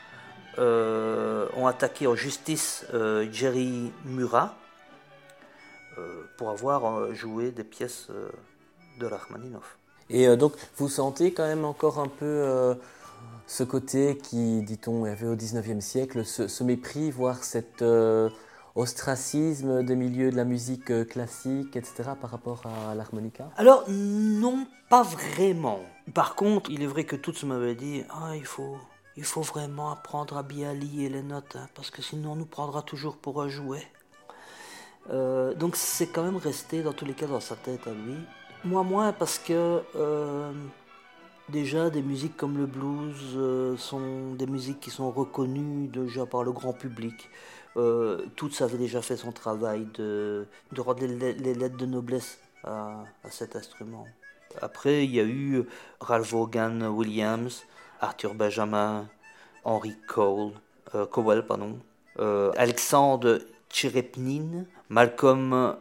[0.58, 2.84] ont attaqué en justice
[3.32, 4.56] Jerry Murat
[6.38, 8.08] pour avoir joué des pièces
[9.00, 9.64] de Rachmaninov.
[10.10, 12.76] Et donc, vous sentez quand même encore un peu
[13.48, 18.30] ce côté qui, dit-on, avait au XIXe siècle, ce, mépris, voire cet euh,
[18.76, 23.50] ostracisme des milieux de la musique euh, classique, etc., par rapport à l'harmonica?
[23.56, 25.80] Alors, non, pas vraiment.
[26.14, 28.78] Par contre, il est vrai que tous m'avaient dit ah, il, faut,
[29.16, 32.46] il faut vraiment apprendre à bien lier les notes, hein, parce que sinon on nous
[32.46, 33.88] prendra toujours pour un jouet.
[35.10, 38.16] Euh, donc, c'est quand même resté, dans tous les cas, dans sa tête à lui.
[38.66, 39.82] Moi, moins, parce que
[41.50, 46.44] Déjà, des musiques comme le blues euh, sont des musiques qui sont reconnues déjà par
[46.44, 47.30] le grand public.
[47.78, 50.46] Euh, Toutes avaient déjà fait son travail de,
[50.78, 54.06] rendre les, lettres de noblesse à, cet instrument.
[54.62, 55.64] Après, il y a eu
[56.02, 57.64] Ralph Vaughan Williams,
[58.02, 59.08] Arthur Benjamin,
[59.64, 60.52] Henry Cole,
[60.96, 61.80] euh, Cowell, pardon,
[62.20, 63.40] euh, Alexandre
[63.70, 65.76] Tcherepnin, Malcolm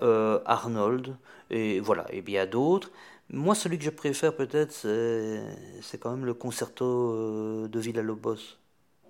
[0.45, 1.17] Arnold,
[1.51, 2.91] et voilà, et bien d'autres.
[3.31, 8.59] Moi, celui que je préfère peut-être, c'est quand même le concerto euh, de Villa-Lobos.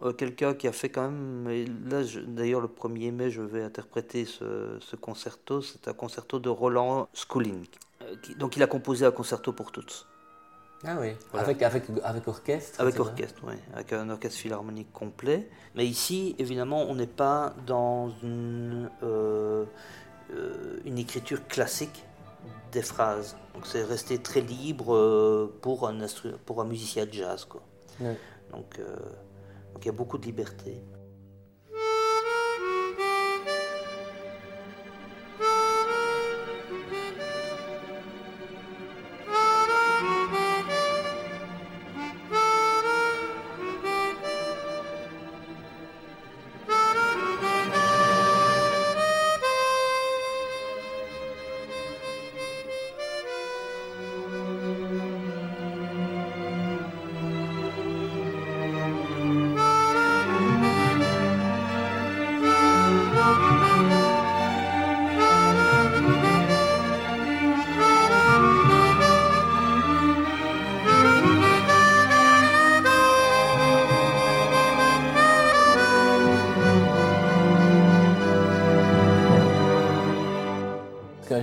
[0.02, 1.48] Euh, quelqu'un qui a fait quand même,
[1.88, 7.08] là d'ailleurs le 1er mai je vais interpréter ce, concerto, c'est un concerto de Roland
[7.14, 7.66] Skulling.
[8.02, 10.06] Euh, donc il a composé un concerto pour toutes.
[10.84, 15.48] Ah oui, avec, avec, avec orchestre Avec orchestre, oui, avec un orchestre philharmonique complet.
[15.74, 18.90] Mais ici, évidemment, on n'est pas dans une,
[20.84, 22.04] une écriture classique
[22.72, 23.36] des phrases.
[23.54, 25.96] Donc c'est resté très libre euh, pour un,
[26.44, 27.44] pour un musicien de jazz.
[27.44, 27.62] Quoi.
[28.02, 28.14] Euh,
[28.52, 28.78] donc
[29.80, 30.80] il y a beaucoup de liberté.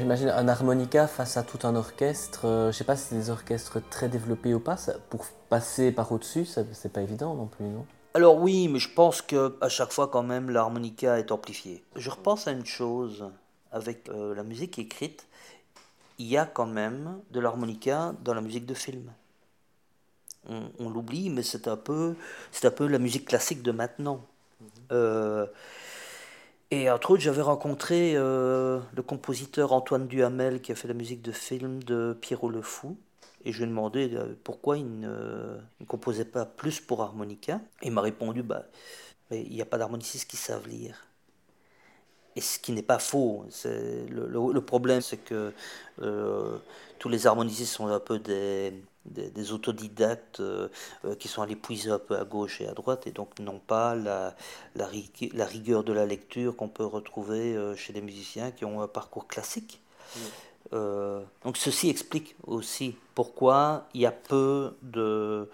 [0.04, 2.46] J'imagine un harmonica face à tout un orchestre.
[2.46, 4.76] Euh, je sais pas si c'est des orchestres très développés ou pas.
[5.10, 7.86] pour passer par au-dessus, c'est pas évident non plus, non?
[8.14, 11.84] Alors oui, mais je pense que à chaque fois quand même l'harmonica est amplifié.
[11.96, 13.30] Je repense à une chose
[13.72, 15.26] avec euh, la musique écrite.
[16.20, 19.10] Il y a quand même de l'harmonica dans la musique de film.
[20.50, 22.16] On, l'oublie, mais c'est un peu,
[22.52, 24.26] c'est un peu la musique classique de maintenant.
[24.60, 24.68] Mhm.
[24.92, 25.46] Euh,
[26.74, 31.22] et entre autres, j'avais rencontré euh, le compositeur Antoine Duhamel qui a fait la musique
[31.22, 32.98] de film de Pierrot le Fou.
[33.46, 37.62] Et je lui ai demandé euh, pourquoi il ne, composait pas plus pour harmonica.
[37.84, 38.64] Et il m'a répondu bah,
[39.30, 41.06] il n'y a pas d'harmonicistes qui savent lire.
[42.36, 43.46] Et ce qui n'est pas faux.
[43.64, 45.54] Le, problème, c'est que
[46.02, 46.58] euh,
[46.98, 48.74] tous les harmonicistes sont un peu des,
[49.06, 50.70] des, autodidactes euh,
[51.06, 53.60] euh, qui sont allés puiser un peu à gauche et à droite et donc n'ont
[53.60, 54.36] pas la,
[54.76, 54.88] la,
[55.46, 59.28] rigueur de la lecture qu'on peut retrouver euh, chez des musiciens qui ont un parcours
[59.28, 59.82] classique.
[60.72, 65.50] donc ceci explique aussi pourquoi il y a peu de,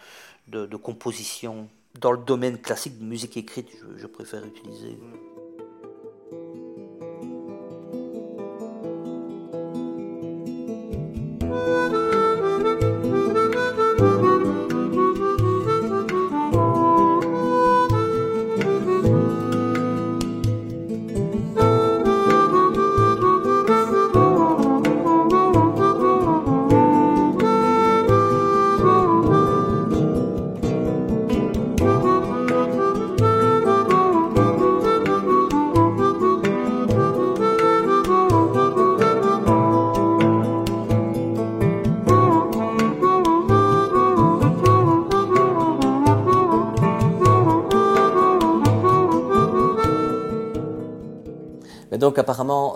[0.48, 1.68] de, de compositions
[2.00, 4.98] dans le domaine classique de musique écrite, je, je préfère utiliser.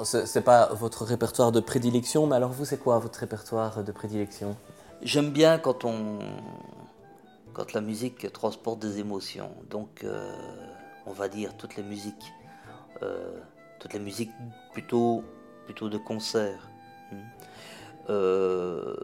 [0.04, 3.92] Ce n'est pas votre répertoire de prédilection, mais alors vous, c'est quoi votre répertoire de
[3.92, 4.56] prédilection?
[5.02, 6.20] J'aime bien quand on
[7.54, 9.52] quand la musique transporte des émotions.
[9.70, 10.36] Donc, euh,
[11.06, 12.34] on va dire toutes les musiques,
[13.04, 13.40] euh,
[13.80, 14.32] toutes les musiques
[14.74, 15.24] plutôt
[15.66, 16.70] plutôt de concert.
[17.12, 17.18] Hmm.
[18.10, 18.96] Euh,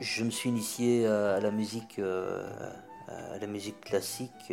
[0.00, 4.52] Je me suis initié à la musique, à la musique classique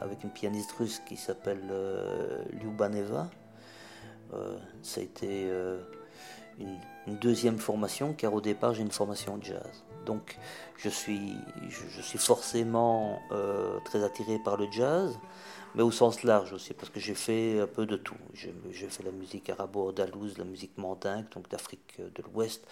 [0.00, 1.62] avec une pianiste russe qui s'appelle
[2.60, 3.30] Lyubaneva.
[4.82, 5.50] Ça a été
[6.58, 6.78] une,
[7.20, 9.84] deuxième formation, car au départ j'ai une formation de jazz.
[10.06, 10.38] Donc
[10.76, 11.34] je suis,
[11.68, 15.18] je, suis forcément euh, très attiré par le jazz,
[15.74, 18.16] mais au sens large aussi, parce que j'ai fait un peu de tout.
[18.34, 18.52] J'ai
[18.88, 22.66] fait la musique arabo-andalouse, la musique mandingue, donc d'Afrique de l'Ouest,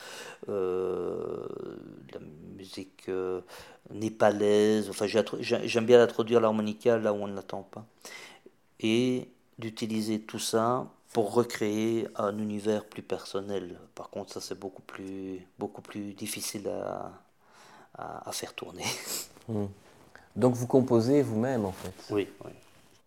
[0.48, 1.46] euh,
[2.12, 2.20] la
[2.56, 3.40] musique euh,
[3.92, 7.84] népalaise, enfin j'aime bien introduire l'harmonica là où on ne l'attend pas.
[8.80, 13.78] Et d'utiliser tout ça pour recréer un univers plus personnel.
[13.94, 17.12] Par contre, ça c'est beaucoup plus, beaucoup plus difficile à,
[17.94, 18.84] à, faire tourner.
[19.48, 19.66] Hmm.
[20.36, 22.52] Donc vous composez vous-même en fait Oui, oui.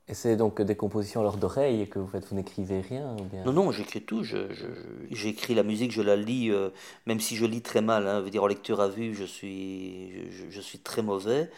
[0.10, 3.46] Et c'est donc des compositions à l'ordre d'oreille que vous faites, vous n'écrivez rien bien...
[3.46, 4.26] Non, non, j'écris tout.
[5.10, 6.70] J'écris la musique, je la lis, euh,
[7.06, 8.08] même si je lis très mal.
[8.08, 11.50] Hein, veut dire en lecture à vue, je suis, je, je suis très mauvais.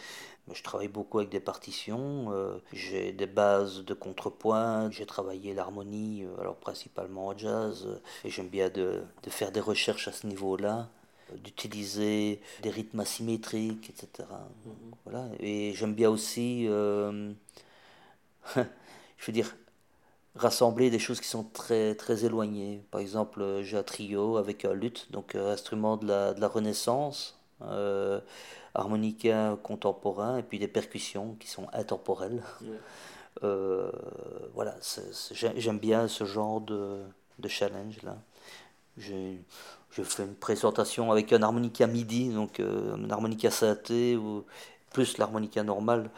[0.54, 6.24] Je travaille beaucoup avec des partitions, euh, j'ai des bases de contrepoint, j'ai travaillé l'harmonie,
[6.24, 7.88] euh, alors principalement en jazz,
[8.24, 10.88] et j'aime bien de, de, faire des recherches à ce niveau-là,
[11.34, 14.30] d'utiliser des rythmes asymétriques, etc.
[14.66, 14.74] Mhm.
[15.06, 15.30] Voilà.
[15.40, 17.34] Et j'aime bien aussi, euh,
[18.56, 19.56] je veux dire,
[20.36, 22.84] rassembler des choses qui sont très, très éloignées.
[22.92, 26.48] Par exemple, j'ai un trio avec un luth, donc un instrument de la, de la
[26.48, 27.40] Renaissance
[28.76, 32.44] harmonica contemporain et puis des percussions qui sont intemporelles.
[33.44, 33.92] Euh,
[34.54, 34.76] voilà,
[35.32, 37.02] j'aime bien ce genre de,
[37.40, 38.18] de challenge là.
[38.98, 44.46] Je fais une présentation avec un harmonica midi, donc euh, un harmonica synthé ou
[44.94, 46.10] plus l'harmonica normale,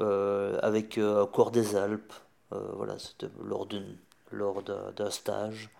[0.00, 2.12] euh, avec un corps des Alpes.
[2.50, 3.66] voilà, c'était lors
[4.30, 5.70] lors d'un stage.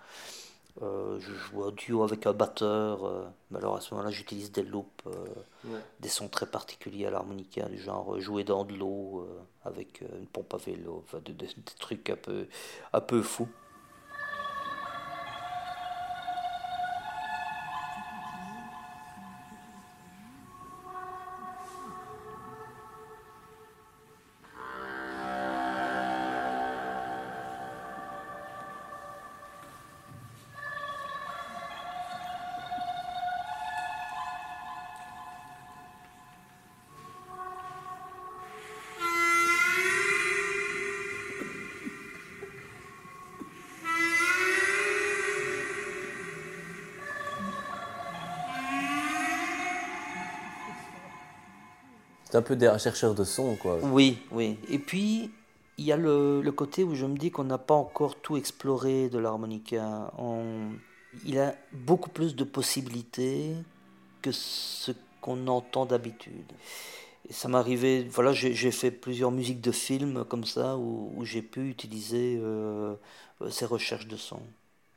[0.82, 4.52] Euh, je joue au duo avec un batteur, euh, mais alors à ce moment-là j'utilise
[4.52, 9.26] des loops, euh, des sons très particuliers à l'harmonica, du genre jouer dans de l'eau
[9.64, 11.34] avec une pompe à vélo, enfin, des,
[11.78, 12.46] trucs un peu,
[12.92, 13.48] un peu fous.
[52.38, 53.78] Un peu des chercheurs de son, quoi.
[53.82, 54.56] Oui, oui.
[54.70, 55.30] Et puis,
[55.76, 58.36] il y a le, le, côté où je me dis qu'on n'a pas encore tout
[58.36, 60.12] exploré de l'harmonica.
[60.18, 60.70] On...
[61.24, 63.54] Il a beaucoup plus de possibilités
[64.22, 66.52] que ce qu'on entend d'habitude.
[67.28, 71.68] Et ça m'arrivait, voilà, j'ai fait plusieurs musiques de films comme ça où, j'ai pu
[71.68, 72.94] utiliser euh,
[73.50, 74.40] ces recherches de son.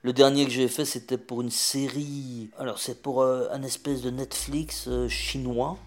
[0.04, 2.50] Le dernier que j'ai fait, c'était pour une série.
[2.58, 5.78] Alors, c'est pour euh, un espèce de Netflix euh, chinois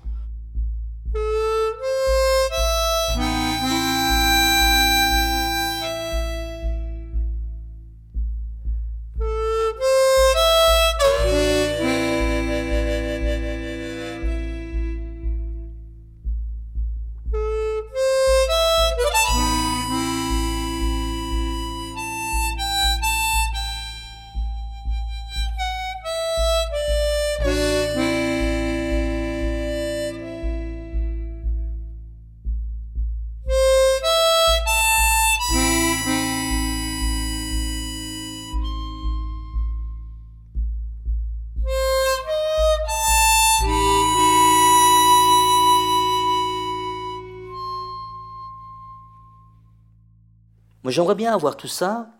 [50.85, 52.11] Moi, j'aimerais bien avoir tout ça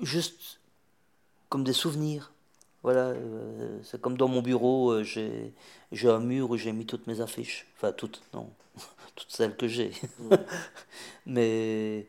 [0.00, 0.60] juste
[1.48, 2.32] comme des souvenirs.
[2.84, 5.52] Voilà, euh, c'est comme dans mon bureau, euh, j'ai,
[6.04, 7.66] un mur où j'ai mis toutes mes affiches.
[7.76, 8.50] Enfin, toutes, non,
[9.16, 9.90] toutes celles que j'ai.
[11.26, 12.06] Mais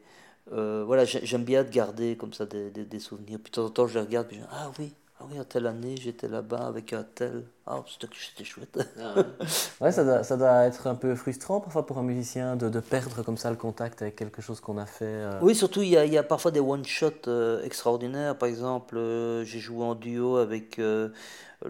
[0.51, 3.39] euh, voilà, j'aime bien garder comme ça des, des, souvenirs.
[3.43, 5.37] Puis de temps en temps, je les regarde, puis je dis, ah oui, ah oui,
[5.37, 7.43] à telle année, j'étais là-bas avec un tel.
[7.67, 8.79] Ah, c'était chouette.
[8.97, 9.15] Ah
[9.81, 12.79] ouais, ça, doit, ça doit être un peu frustrant parfois pour un musicien de, de
[12.79, 15.03] perdre comme ça le contact avec quelque chose qu'on a fait.
[15.05, 15.37] Euh.
[15.41, 18.37] Oui, surtout, il y a, y a, parfois des one-shots euh, extraordinaires.
[18.37, 21.11] Par exemple, euh, j'ai joué en duo avec le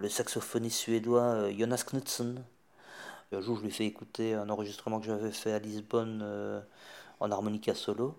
[0.10, 2.44] saxophoniste suédois Jonas Knudsen.
[3.32, 6.24] Un jour, je lui ai fait écouter un enregistrement que j'avais fait à Lisbonne
[7.20, 8.16] en harmonica solo.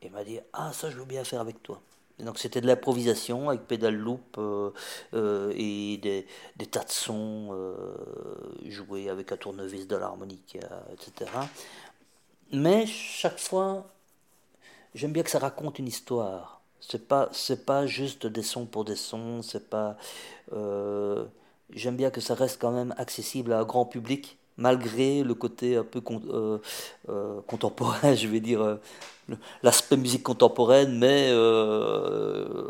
[0.00, 1.82] Et il m'a dit Ah, ça, je veux bien faire avec toi
[2.20, 4.70] donc c'était de l'improvisation avec pédale loop euh,
[5.14, 6.26] euh, et des,
[6.66, 7.48] tas de sons.
[7.52, 7.74] Euh,
[8.66, 10.60] jouer avec un tournevis de l'harmonica,
[10.92, 11.30] etc.
[12.52, 13.90] Mais chaque fois,
[14.94, 16.60] j'aime bien que ça raconte une histoire.
[16.80, 19.42] C'est pas, c'est pas juste des sons pour des sons.
[19.42, 19.96] C'est pas.
[21.70, 25.76] J'aime bien que ça reste quand même accessible à un grand public, malgré le côté
[25.76, 26.00] un peu
[26.32, 26.58] euh,
[27.08, 28.78] euh, contemporain, je vais dire
[29.62, 30.98] l'aspect musique contemporaine.
[30.98, 31.32] Mais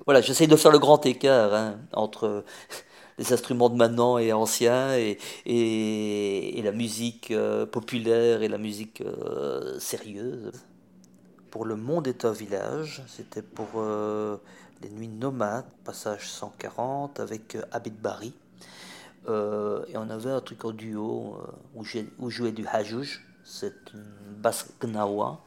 [0.05, 2.45] voilà, j'essaye de faire le grand écart hein, entre
[3.19, 7.33] les instruments de maintenant et anciens et, la musique
[7.71, 9.03] populaire et la musique
[9.79, 10.53] sérieuse
[11.55, 13.05] pour Le Monde est un village.
[13.07, 14.39] C'était pour euh,
[14.83, 18.35] les nuits nomades, passage 140 avec euh, Abid Bari.
[19.27, 21.37] Euh, et on avait un truc en duo
[21.75, 21.85] où,
[22.19, 25.41] où jouait du hajouj, c'est une basse gnawa,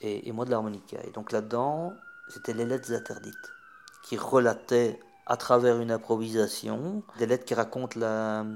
[0.00, 0.98] et, et moi de l'harmonica.
[1.04, 1.92] Et donc là-dedans,
[2.28, 3.52] c'était les lettres interdites,
[4.04, 8.46] qui relataient à travers une improvisation des lettres qui racontent la,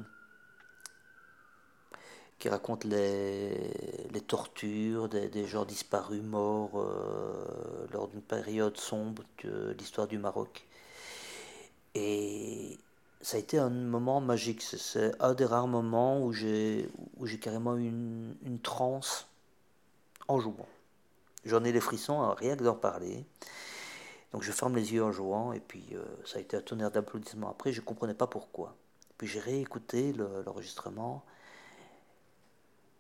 [2.39, 9.23] qui raconte les, les tortures des, des, gens disparus, morts euh, lors d'une période sombre
[9.45, 10.67] de l'histoire du Maroc.
[11.95, 12.79] Et
[13.21, 14.63] ça a été un moment magique.
[14.63, 19.27] C'est un des rares moments où j'ai, où j'ai carrément eu une, une transe
[20.29, 20.69] en jouant.
[21.45, 23.25] J'en ai les frissons à rien que d'en parler.
[24.33, 26.91] Donc je ferme les yeux en jouant et puis euh, ça a été un tonnerre
[26.91, 27.51] d'applaudissements.
[27.51, 28.77] Après, je ne comprenais pas pourquoi.
[29.19, 31.25] Puis j'ai réécouté l'enregistrement.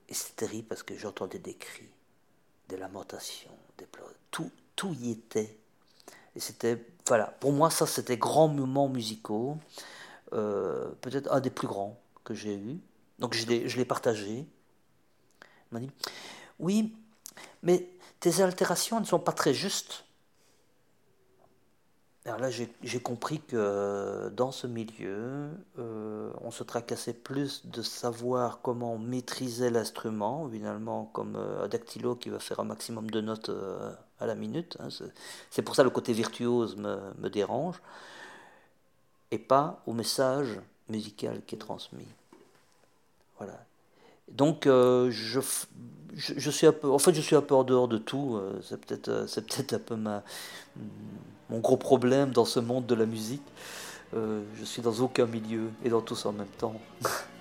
[0.08, 1.88] Et c'est terrible parce que j'entendais des cris,
[2.68, 4.10] des lamentations, des pleurs.
[4.30, 5.56] Tout, tout y était.
[6.34, 9.56] Et c'était, voilà, pour moi, ça, c'était grands moments musicaux.
[10.32, 12.78] Euh, peut-être un des plus grands que j'ai eu.
[13.18, 14.46] Donc je l'ai, partagé.
[15.40, 15.90] Il m'a dit
[16.58, 16.94] Oui,
[17.62, 20.04] mais tes altérations ne sont pas très justes.
[22.26, 28.60] Alors là, j'ai compris que dans ce milieu, euh, on se tracassait plus de savoir
[28.60, 33.48] comment maîtriser l'instrument, finalement, comme euh, un dactylo qui va faire un maximum de notes
[33.48, 34.76] euh, à la minute.
[34.80, 34.88] Hein,
[35.50, 37.80] c'est pour ça le côté virtuose me, me, dérange,
[39.30, 42.06] et pas au message musical qui est transmis.
[43.38, 43.64] Voilà.
[44.28, 45.40] Donc, je, je,
[46.14, 48.40] je, suis un peu, en fait, je suis un peu en dehors de tout.
[48.62, 50.22] c'est peut-être, c'est peut-être un peu ma
[51.50, 53.42] mon gros problème dans ce monde de la musique.
[54.14, 56.74] Euh, je suis dans aucun milieu et dans tous en même temps.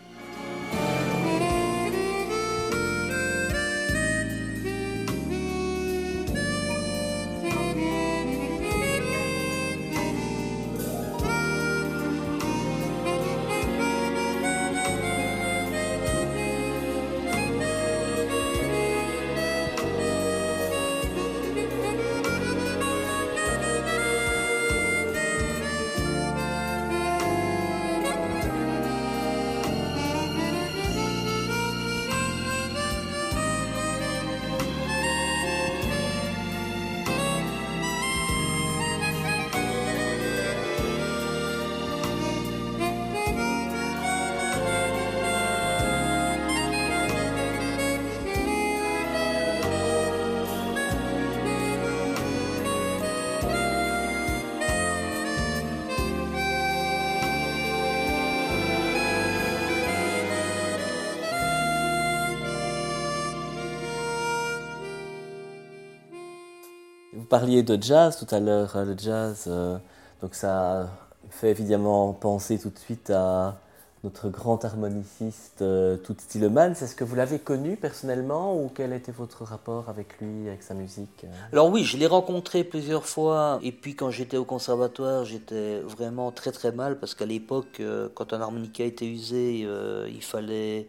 [67.30, 69.78] parliez de jazz tout à l'heure, hein, le jazz, euh,
[70.22, 70.90] donc ça
[71.30, 73.60] fait évidemment penser tout de suite à
[74.04, 76.72] notre grand harmoniciste euh, Tout Stilleman.
[76.72, 80.74] Est-ce que vous l'avez connu personnellement ou quel était votre rapport avec lui, avec sa
[80.74, 81.28] musique euh?
[81.52, 86.32] Alors oui, je l'ai rencontré plusieurs fois et puis quand j'étais au conservatoire, j'étais vraiment
[86.32, 87.82] très très mal parce qu'à l'époque,
[88.16, 89.68] quand un harmonica était usé,
[90.08, 90.88] il, fallait,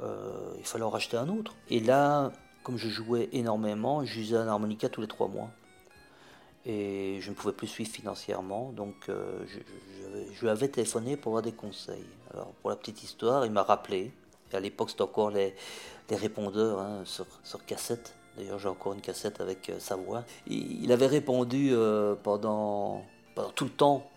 [0.00, 1.52] il fallait en racheter un autre.
[1.68, 2.30] Et là,
[2.62, 5.50] comme je jouais énormément, j'usais un harmonica tous les trois mois
[6.66, 11.42] et je ne pouvais plus suivre financièrement, donc euh, je, lui avais téléphoné pour avoir
[11.42, 12.06] des conseils.
[12.32, 14.12] Alors pour la petite histoire, il m'a rappelé,
[14.52, 15.54] et à l'époque c'était encore les,
[16.08, 20.24] les répondeurs hein, sur, sur, cassette, d'ailleurs j'ai encore une cassette avec euh, sa voix.
[20.46, 23.04] Il, avait répondu euh, pendant,
[23.34, 24.10] pendant, tout le temps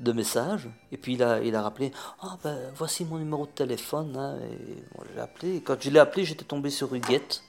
[0.00, 3.52] de messages, et puis il a, il a rappelé Ah ben voici mon numéro de
[3.52, 6.92] téléphone, hein, et bon, je l'ai appelé, et quand je l'ai appelé j'étais tombé sur
[6.92, 7.44] Huguette,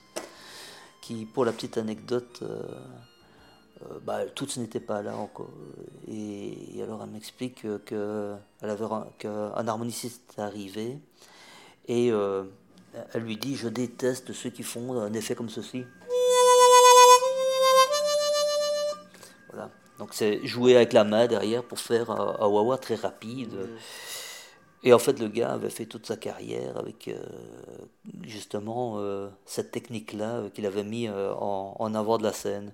[1.02, 2.44] qui pour la petite anecdote
[3.82, 5.50] euh, bah, toutes n'étaient pas là encore.
[6.08, 8.38] Et, alors elle m'explique qu'un
[9.18, 10.98] que harmoniciste est arrivé
[11.88, 12.44] et euh,
[13.12, 15.84] elle lui dit Je déteste ceux qui font un effet comme ceci.
[19.50, 19.70] Voilà.
[19.98, 23.68] Donc c'est jouer avec la main derrière pour faire un, wawa très rapide.
[24.82, 27.10] Et en fait, le gars avait fait toute sa carrière avec
[28.22, 29.00] justement
[29.44, 32.72] cette technique-là qu'il avait mis en, en, avant de la scène.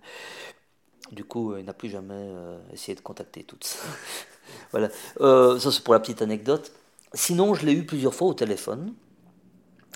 [1.13, 2.33] Du coup, il n'a plus jamais
[2.73, 3.79] essayé de contacter toutes.
[4.73, 4.89] voilà.
[5.21, 6.73] ça, c'est pour la petite anecdote.
[7.15, 8.95] Sinon, je l'ai eu plusieurs fois au téléphone.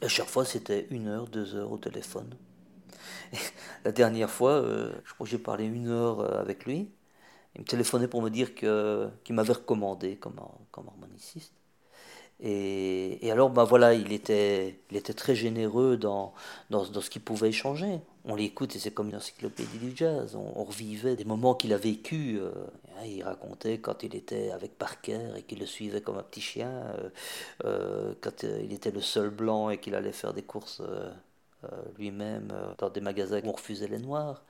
[0.02, 2.36] À chaque fois, c'était une heure, deux heures au téléphone.
[3.84, 6.90] la dernière fois, euh, je crois que j'ai parlé une heure euh, avec lui.
[7.54, 10.40] Il me téléphonait pour me dire qu'il m'avait recommandé comme,
[10.70, 11.54] comme harmoniciste.
[12.40, 16.34] Et, alors, bah voilà, il était, il était très généreux dans,
[16.70, 18.00] dans, dans ce qu'il pouvait échanger.
[18.26, 20.34] On l'écoute et c'est comme une encyclopédie du jazz.
[20.34, 22.38] On, revivait des moments qu'il a vécu.
[22.40, 22.50] Euh,
[23.06, 26.70] il racontait quand il était avec Parker et qu'il le suivait comme un petit chien,
[26.70, 27.10] euh,
[27.64, 30.82] euh, quand il était le seul blanc et qu'il allait faire des courses
[31.98, 34.44] lui-même dans des magasins où on refusait les noirs.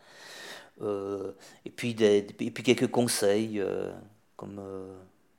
[0.82, 3.62] et, puis des, et puis quelques conseils
[4.36, 4.60] comme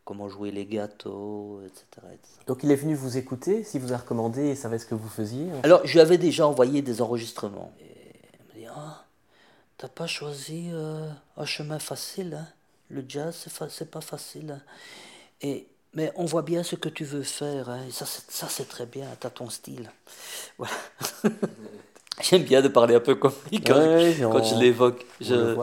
[0.07, 2.07] comment jouer les gâteaux, etc.,
[2.47, 5.09] Donc il est venu vous écouter, si vous a recommandé, il savait ce que vous
[5.09, 7.73] faisiez Alors je lui avais déjà envoyé des enregistrements.
[7.81, 7.83] Et
[8.39, 9.03] il me dit, ah,
[9.77, 12.47] t'as pas choisi euh, un chemin facile, hein?
[12.89, 14.61] le jazz c'est, pas facile.
[15.41, 17.81] Et, mais on voit bien ce que tu veux faire, hein?
[17.91, 19.91] ça, c'est, ça c'est très bien, t'as ton style.
[20.57, 20.73] Voilà.
[22.21, 25.05] J'aime bien de parler un peu comme lui quand, je l'évoque.
[25.19, 25.55] Je.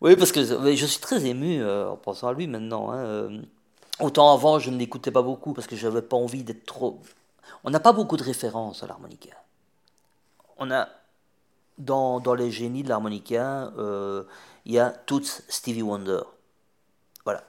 [0.00, 2.90] Oui, parce que je suis très ému euh, en pensant à lui maintenant.
[2.90, 3.42] Hein, euh.
[4.00, 7.00] autant avant, je ne l'écoutais pas beaucoup parce que je n'avais pas envie d'être trop.
[7.64, 9.30] On n'a pas beaucoup de références à l'harmonica.
[10.56, 10.88] On a
[11.78, 14.24] dans, dans les génies de l'harmonica, euh,
[14.64, 16.20] il y a tous Stevie Wonder.
[17.24, 17.44] Voilà.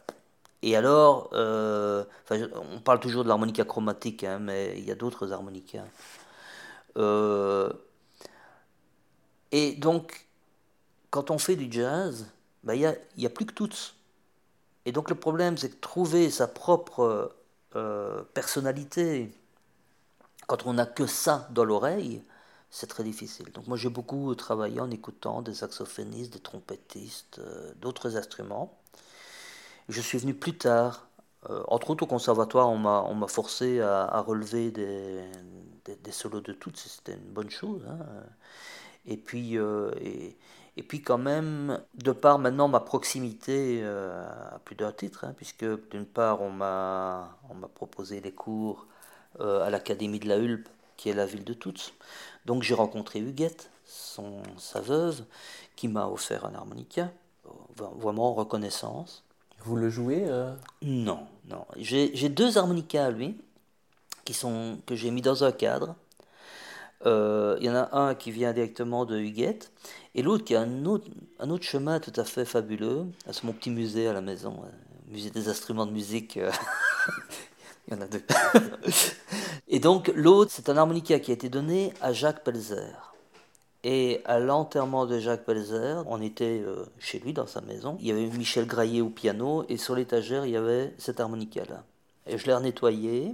[0.61, 5.85] Et alors, on parle toujours de l'harmonica chromatique, hein, mais il y a d'autres harmonicas.
[9.51, 10.27] et donc,
[11.09, 12.27] quand on fait du jazz,
[12.63, 13.95] ben, il n'y a, plus que toutes.
[14.85, 17.33] Et donc le problème, c'est de trouver sa propre
[17.75, 19.31] euh, personnalité
[20.47, 22.21] quand on n'a que ça dans l'oreille,
[22.69, 23.51] c'est très difficile.
[23.53, 28.77] Donc moi j'ai beaucoup travaillé en écoutant des saxophonistes, des trompettistes, euh, d'autres instruments.
[29.87, 31.07] Je suis venu plus tard,
[31.49, 35.23] euh, entre autres au conservatoire, on m'a forcé à, relever des,
[35.85, 37.81] des, solos de toutes, c'était une bonne chose.
[37.89, 37.97] Hein.
[39.05, 39.57] Et puis,
[40.77, 45.33] et puis quand même, de par maintenant ma proximité euh, à plus d'un titre, hein,
[45.35, 47.37] puisque d'une part on m'a
[47.75, 48.87] proposé des cours
[49.39, 51.91] euh, à l'Académie de la Hulpe, qui est la ville de Touts.
[52.45, 55.23] Donc j'ai rencontré Huguette, son, sa veuve,
[55.75, 57.11] qui m'a offert un harmonica,
[57.75, 59.23] vraiment en reconnaissance.
[59.63, 60.55] Vous le jouez euh?
[60.81, 61.65] Non, non.
[61.77, 63.39] J'ai deux harmonicas à lui,
[64.25, 65.95] qui sont, que j'ai mis dans un cadre.
[67.05, 69.71] Il y en a un qui vient directement de Huguette
[70.13, 71.07] et l'autre qui a un autre,
[71.39, 75.11] un autre chemin tout à fait fabuleux, c'est mon petit musée à la maison, euh,
[75.11, 76.35] musée des instruments de musique.
[76.35, 76.51] Euh,
[77.87, 78.21] il y en a deux.
[79.69, 83.13] et donc l'autre, c'est un harmonica qui a été donné à Jacques Pelzer.
[83.83, 87.97] Et à l'enterrement de Jacques Pelzer, on était euh, chez lui dans sa maison.
[88.01, 91.83] Il y avait Michel Graillet au piano et sur l'étagère, il y avait cet harmonica-là.
[92.27, 93.33] Et je l'ai nettoyé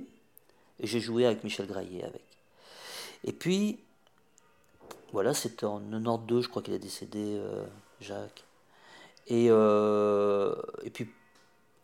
[0.80, 2.26] et j'ai joué avec Michel Graillet avec.
[3.24, 3.80] Et puis,
[5.13, 7.65] voilà, c'était en 92, je crois qu'il est décédé, euh,
[8.01, 8.43] Jacques.
[9.28, 11.09] Et, euh, et puis,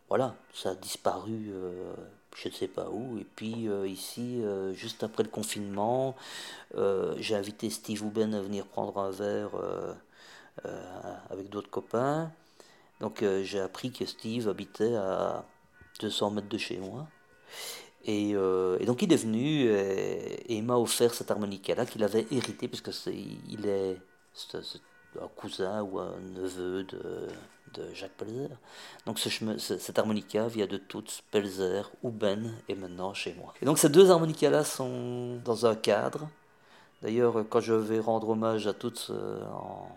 [0.08, 1.94] voilà, ça a disparu, euh,
[2.36, 3.18] je ne sais pas où.
[3.18, 4.42] Et puis, ici,
[4.74, 6.16] juste après le confinement,
[7.18, 9.50] j'ai invité Steve Houben à venir prendre un verre
[11.30, 12.30] avec d'autres copains.
[13.00, 15.44] Donc, j'ai appris que Steve habitait à
[16.00, 17.06] 200 mètres de chez moi.
[18.08, 22.68] Euh, et, donc il est venu et, il m'a offert cette harmonica-là qu'il avait hérité,
[22.68, 23.96] puisque il est,
[25.20, 27.28] un cousin ou un neveu de,
[27.74, 28.50] de Jacques Pelzer.
[29.06, 33.54] Donc ce, cette harmonica vient de toutes, Pelzer, Ben et maintenant chez moi.
[33.62, 36.28] Et donc ces deux harmonicas-là sont dans un cadre.
[37.02, 39.42] D'ailleurs, quand je vais rendre hommage à toutes euh,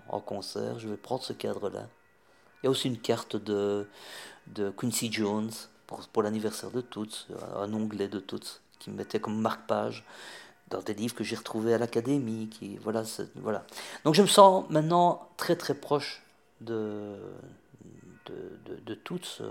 [0.09, 1.87] en, concert, je vais prendre ce cadre-là.
[2.61, 3.87] Il y a aussi une carte de,
[4.47, 5.51] de Quincy Jones
[5.87, 10.05] pour, l'anniversaire de toutes, un onglet de toutes qui me mettait comme marque-page
[10.69, 12.49] dans des livres que j'ai retrouvés à l'académie.
[12.49, 13.03] Qui, voilà,
[13.35, 13.65] voilà.
[14.03, 16.21] Donc je me sens maintenant très très proche
[16.61, 17.15] de,
[18.25, 19.41] de, de, toutes.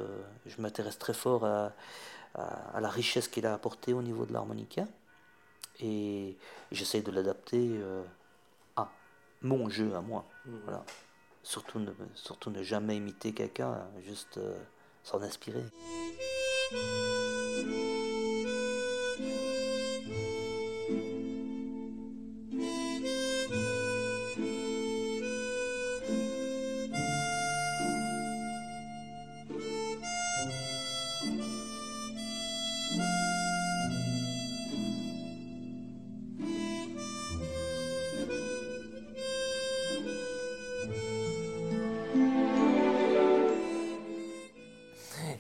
[0.47, 1.72] Je m'intéresse très fort à,
[2.37, 4.87] à, la richesse qu'il a apportée au niveau de l'harmonica.
[5.80, 6.37] Et
[6.72, 8.03] j'essaie de l'adapter euh,
[8.76, 8.91] à
[9.43, 10.24] mon jeu, à moi.
[10.45, 10.51] Mmh.
[10.64, 10.84] Voilà.
[11.43, 14.59] Surtout ne, surtout ne jamais imiter quelqu'un, juste euh,
[15.07, 15.65] s'en inspirer.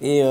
[0.00, 0.22] Et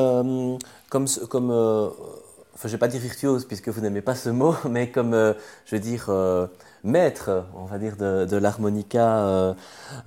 [0.89, 4.89] comme, comme enfin je vais pas dire virtuose puisque vous n'aimez pas ce mot, mais
[4.89, 5.13] comme,
[5.66, 6.09] je veux dire,
[6.84, 9.55] maître, on va dire, de, l'harmonica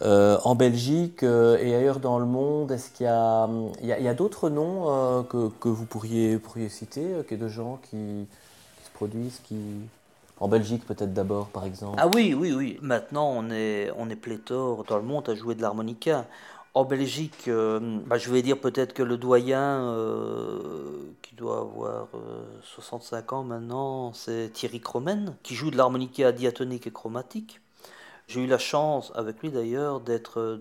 [0.00, 5.68] en Belgique et ailleurs dans le monde, est-ce qu'il y a, d'autres noms que, que,
[5.68, 9.56] vous pourriez, pourriez citer, que de gens qui, qui se produisent, qui...
[10.40, 11.96] En Belgique peut-être d'abord par exemple?
[11.98, 12.78] Ah oui, oui, oui.
[12.80, 16.26] Maintenant on est, on est pléthore dans le monde à jouer de l'harmonica.
[16.74, 20.60] En Belgique, euh, bah, je vais dire peut-être que le doyen, euh,
[21.22, 22.08] qui doit avoir
[22.62, 27.60] 65 euh, ans maintenant, c'est Thierry Cromen, qui joue de l'harmonica diatonique et chromatique.
[28.26, 30.58] J'ai eu la chance, avec lui d'ailleurs, d'être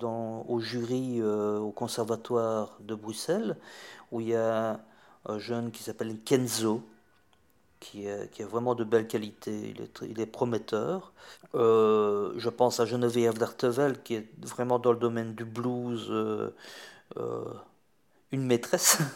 [0.48, 3.58] au jury au conservatoire de Bruxelles,
[4.14, 4.80] où il y a
[5.26, 6.82] un jeune qui s'appelle Kenzo,
[7.80, 11.14] qui est, vraiment de belle qualité, il est, prometteur.
[11.56, 16.54] Euh, je pense à Geneviève d'Artevel, qui est vraiment dans le domaine du blues, euh,
[17.18, 17.46] euh,
[18.32, 19.00] une maîtresse.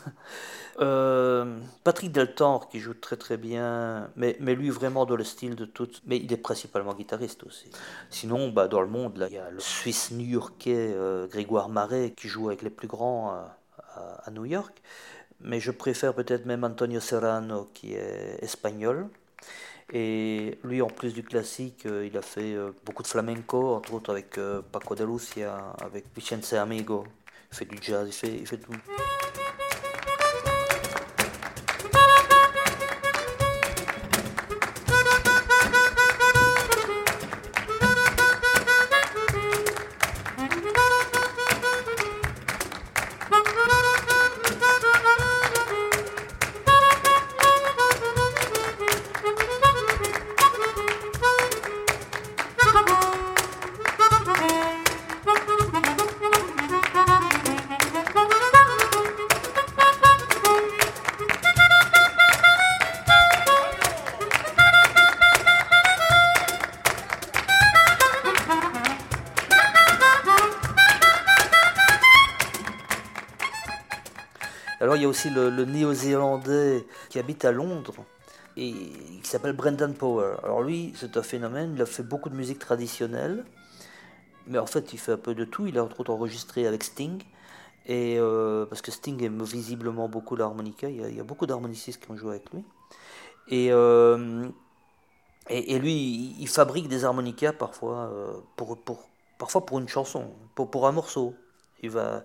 [1.84, 5.90] Patrick Deltor, qui joue très très bien, mais, lui vraiment dans le style de tout.
[6.06, 7.70] Mais il est principalement guitariste aussi.
[8.10, 10.96] Sinon, bah, dans le monde, il y a le Suisse new-yorkais
[11.30, 13.44] Grégoire Marais, qui joue avec les plus grands
[14.24, 14.82] à New York
[15.44, 19.08] mais je préfère peut-être même Antonio Serrano qui est espagnol.
[19.94, 23.94] Et lui, en plus du classique, euh, il a fait euh, beaucoup de flamenco, entre
[23.94, 27.06] autres avec euh, Paco de Lucia, avec Vicente Amigo.
[27.52, 28.72] Il fait du jazz, il fait, il fait tout.
[75.12, 78.06] Aussi le, néo-zélandais qui habite à Londres
[78.58, 80.36] et qui s'appelle Brendan Power.
[80.44, 83.46] Alors lui, c'est un phénomène, il a fait beaucoup de musique traditionnelle,
[84.48, 85.68] mais en fait il fait un peu de tout.
[85.68, 87.22] Il a entre autres enregistré avec Sting,
[87.86, 92.12] et euh, parce que Sting aime visiblement beaucoup l'harmonica, il, y a beaucoup d'harmonicistes qui
[92.12, 92.64] ont joué avec lui.
[93.48, 94.48] Et, euh,
[95.50, 100.70] et, lui, il fabrique des harmonicas parfois, euh, pour, pour, parfois pour une chanson, pour,
[100.72, 101.36] pour un morceau.
[101.84, 102.24] Il va,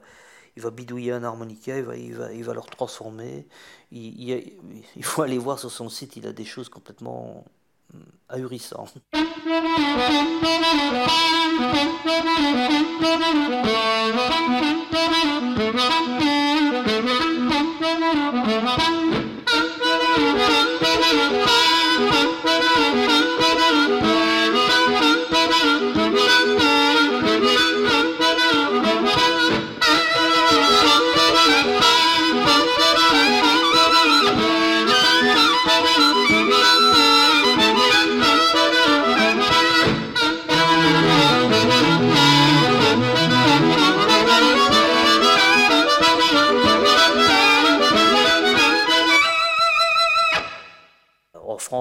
[0.56, 3.46] il va bidouiller un harmonica, il va, il va, il va le transformer.
[3.92, 4.58] Il,
[4.96, 7.44] il, faut aller voir sur son site, il a des choses complètement
[7.94, 8.02] hum,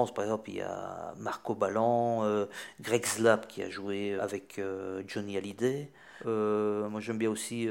[0.04, 2.46] par exemple, il y a Marco Ballan, euh,
[2.80, 5.90] Greg Slap qui a joué avec euh, Johnny Hallyday.
[6.26, 7.68] Euh, moi j'aime bien aussi,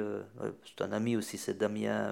[0.66, 2.10] c'est un ami aussi, c'est Damien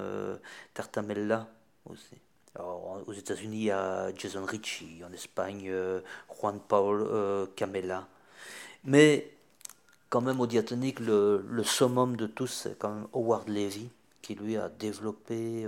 [0.73, 1.47] Tartamella
[1.89, 2.17] aussi.
[2.59, 5.71] aux États-Unis, il y a Jason Ritchie, en Espagne,
[6.39, 8.07] Juan Paul Camela.
[8.83, 9.31] Mais
[10.09, 13.89] quand même au diatonique, le, le summum de tous, c'est quand même Howard Levy,
[14.21, 15.67] qui lui a développé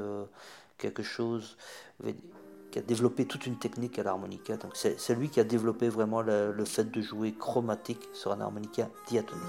[0.78, 1.58] quelque chose
[2.80, 4.58] a développé toute une technique à l'harmonica.
[4.58, 8.90] Donc c'est lui qui a développé vraiment le, fait de jouer chromatique sur un harmonica
[9.08, 9.44] diatonique.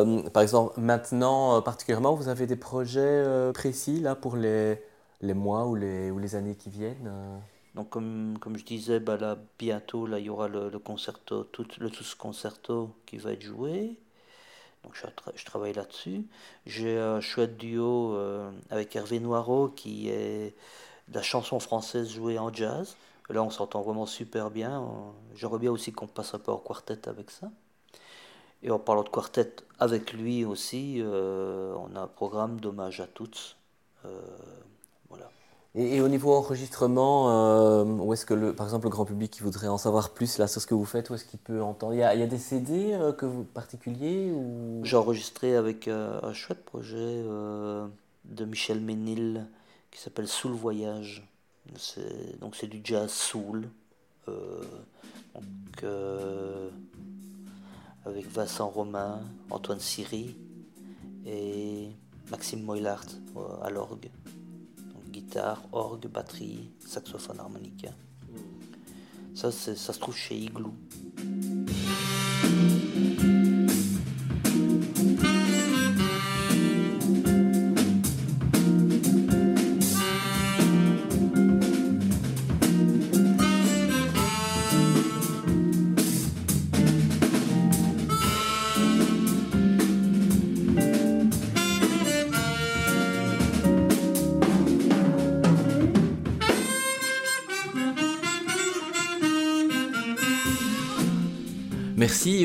[0.00, 4.82] Euh, par exemple, maintenant, euh, particulièrement, vous avez des projets euh, précis là pour les,
[5.20, 7.10] les mois ou les, ou les années qui viennent
[7.74, 11.66] Donc, comme, comme je disais, bah, là, bientôt, là, il y aura le, concerto, tout,
[11.78, 13.98] le tous concerto qui va être joué.
[14.84, 16.26] Donc, je, je travaille là-dessus.
[16.66, 18.16] J'ai un chouette duo
[18.70, 20.54] avec Hervé Noireau qui est
[21.08, 22.96] de la chanson française jouée en jazz.
[23.28, 24.84] Là, on s'entend vraiment super bien.
[25.34, 27.50] J'aimerais bien aussi qu'on passe un peu en quartet avec ça.
[28.62, 33.56] Et en parlant de quartet avec lui aussi, on a un programme d'hommage à toutes.
[35.08, 35.30] voilà.
[35.74, 39.68] Et, au niveau enregistrement, où est-ce que, le, par exemple, le grand public qui voudrait
[39.68, 41.94] en savoir plus là, sur ce que vous faites, où est-ce qu'il peut entendre?
[41.94, 44.80] Il y, a, il y, a, des CD que vous, particuliers ou...
[44.82, 47.24] J'ai enregistré avec un chouette projet
[48.24, 49.46] de Michel Ménil
[49.90, 51.26] qui s'appelle Soul Voyage.
[52.40, 53.68] Donc c'est du jazz soul.
[54.28, 54.62] Euh,
[55.82, 56.70] euh,
[58.04, 59.20] avec Vincent Romain,
[59.50, 60.36] Antoine Siri
[61.26, 61.88] et
[62.30, 63.04] Maxime Moillard
[63.36, 64.10] euh, à l'orgue.
[65.10, 67.90] guitare, orgue, batterie, saxophone harmonica.
[69.34, 70.74] Ça, ça se trouve chez Igloo.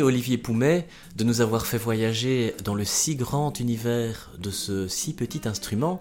[0.06, 5.14] Olivier Poumet de nous avoir fait voyager dans le si grand univers de ce si
[5.14, 6.00] petit instrument.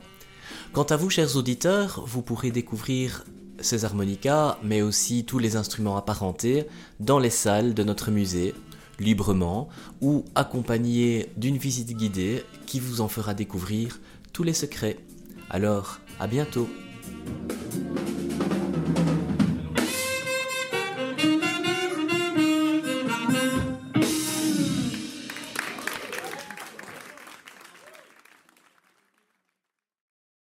[0.72, 3.24] Quant à vous, chers auditeurs, vous pourrez découvrir
[3.61, 6.66] ces harmonicas, mais aussi tous les instruments apparentés,
[7.00, 8.55] dans les salles de notre musée,
[8.98, 9.68] librement,
[10.02, 14.00] ou accompagnés d'une visite guidée qui vous en fera découvrir
[14.34, 14.98] tous les secrets.
[15.48, 16.68] Alors, à bientôt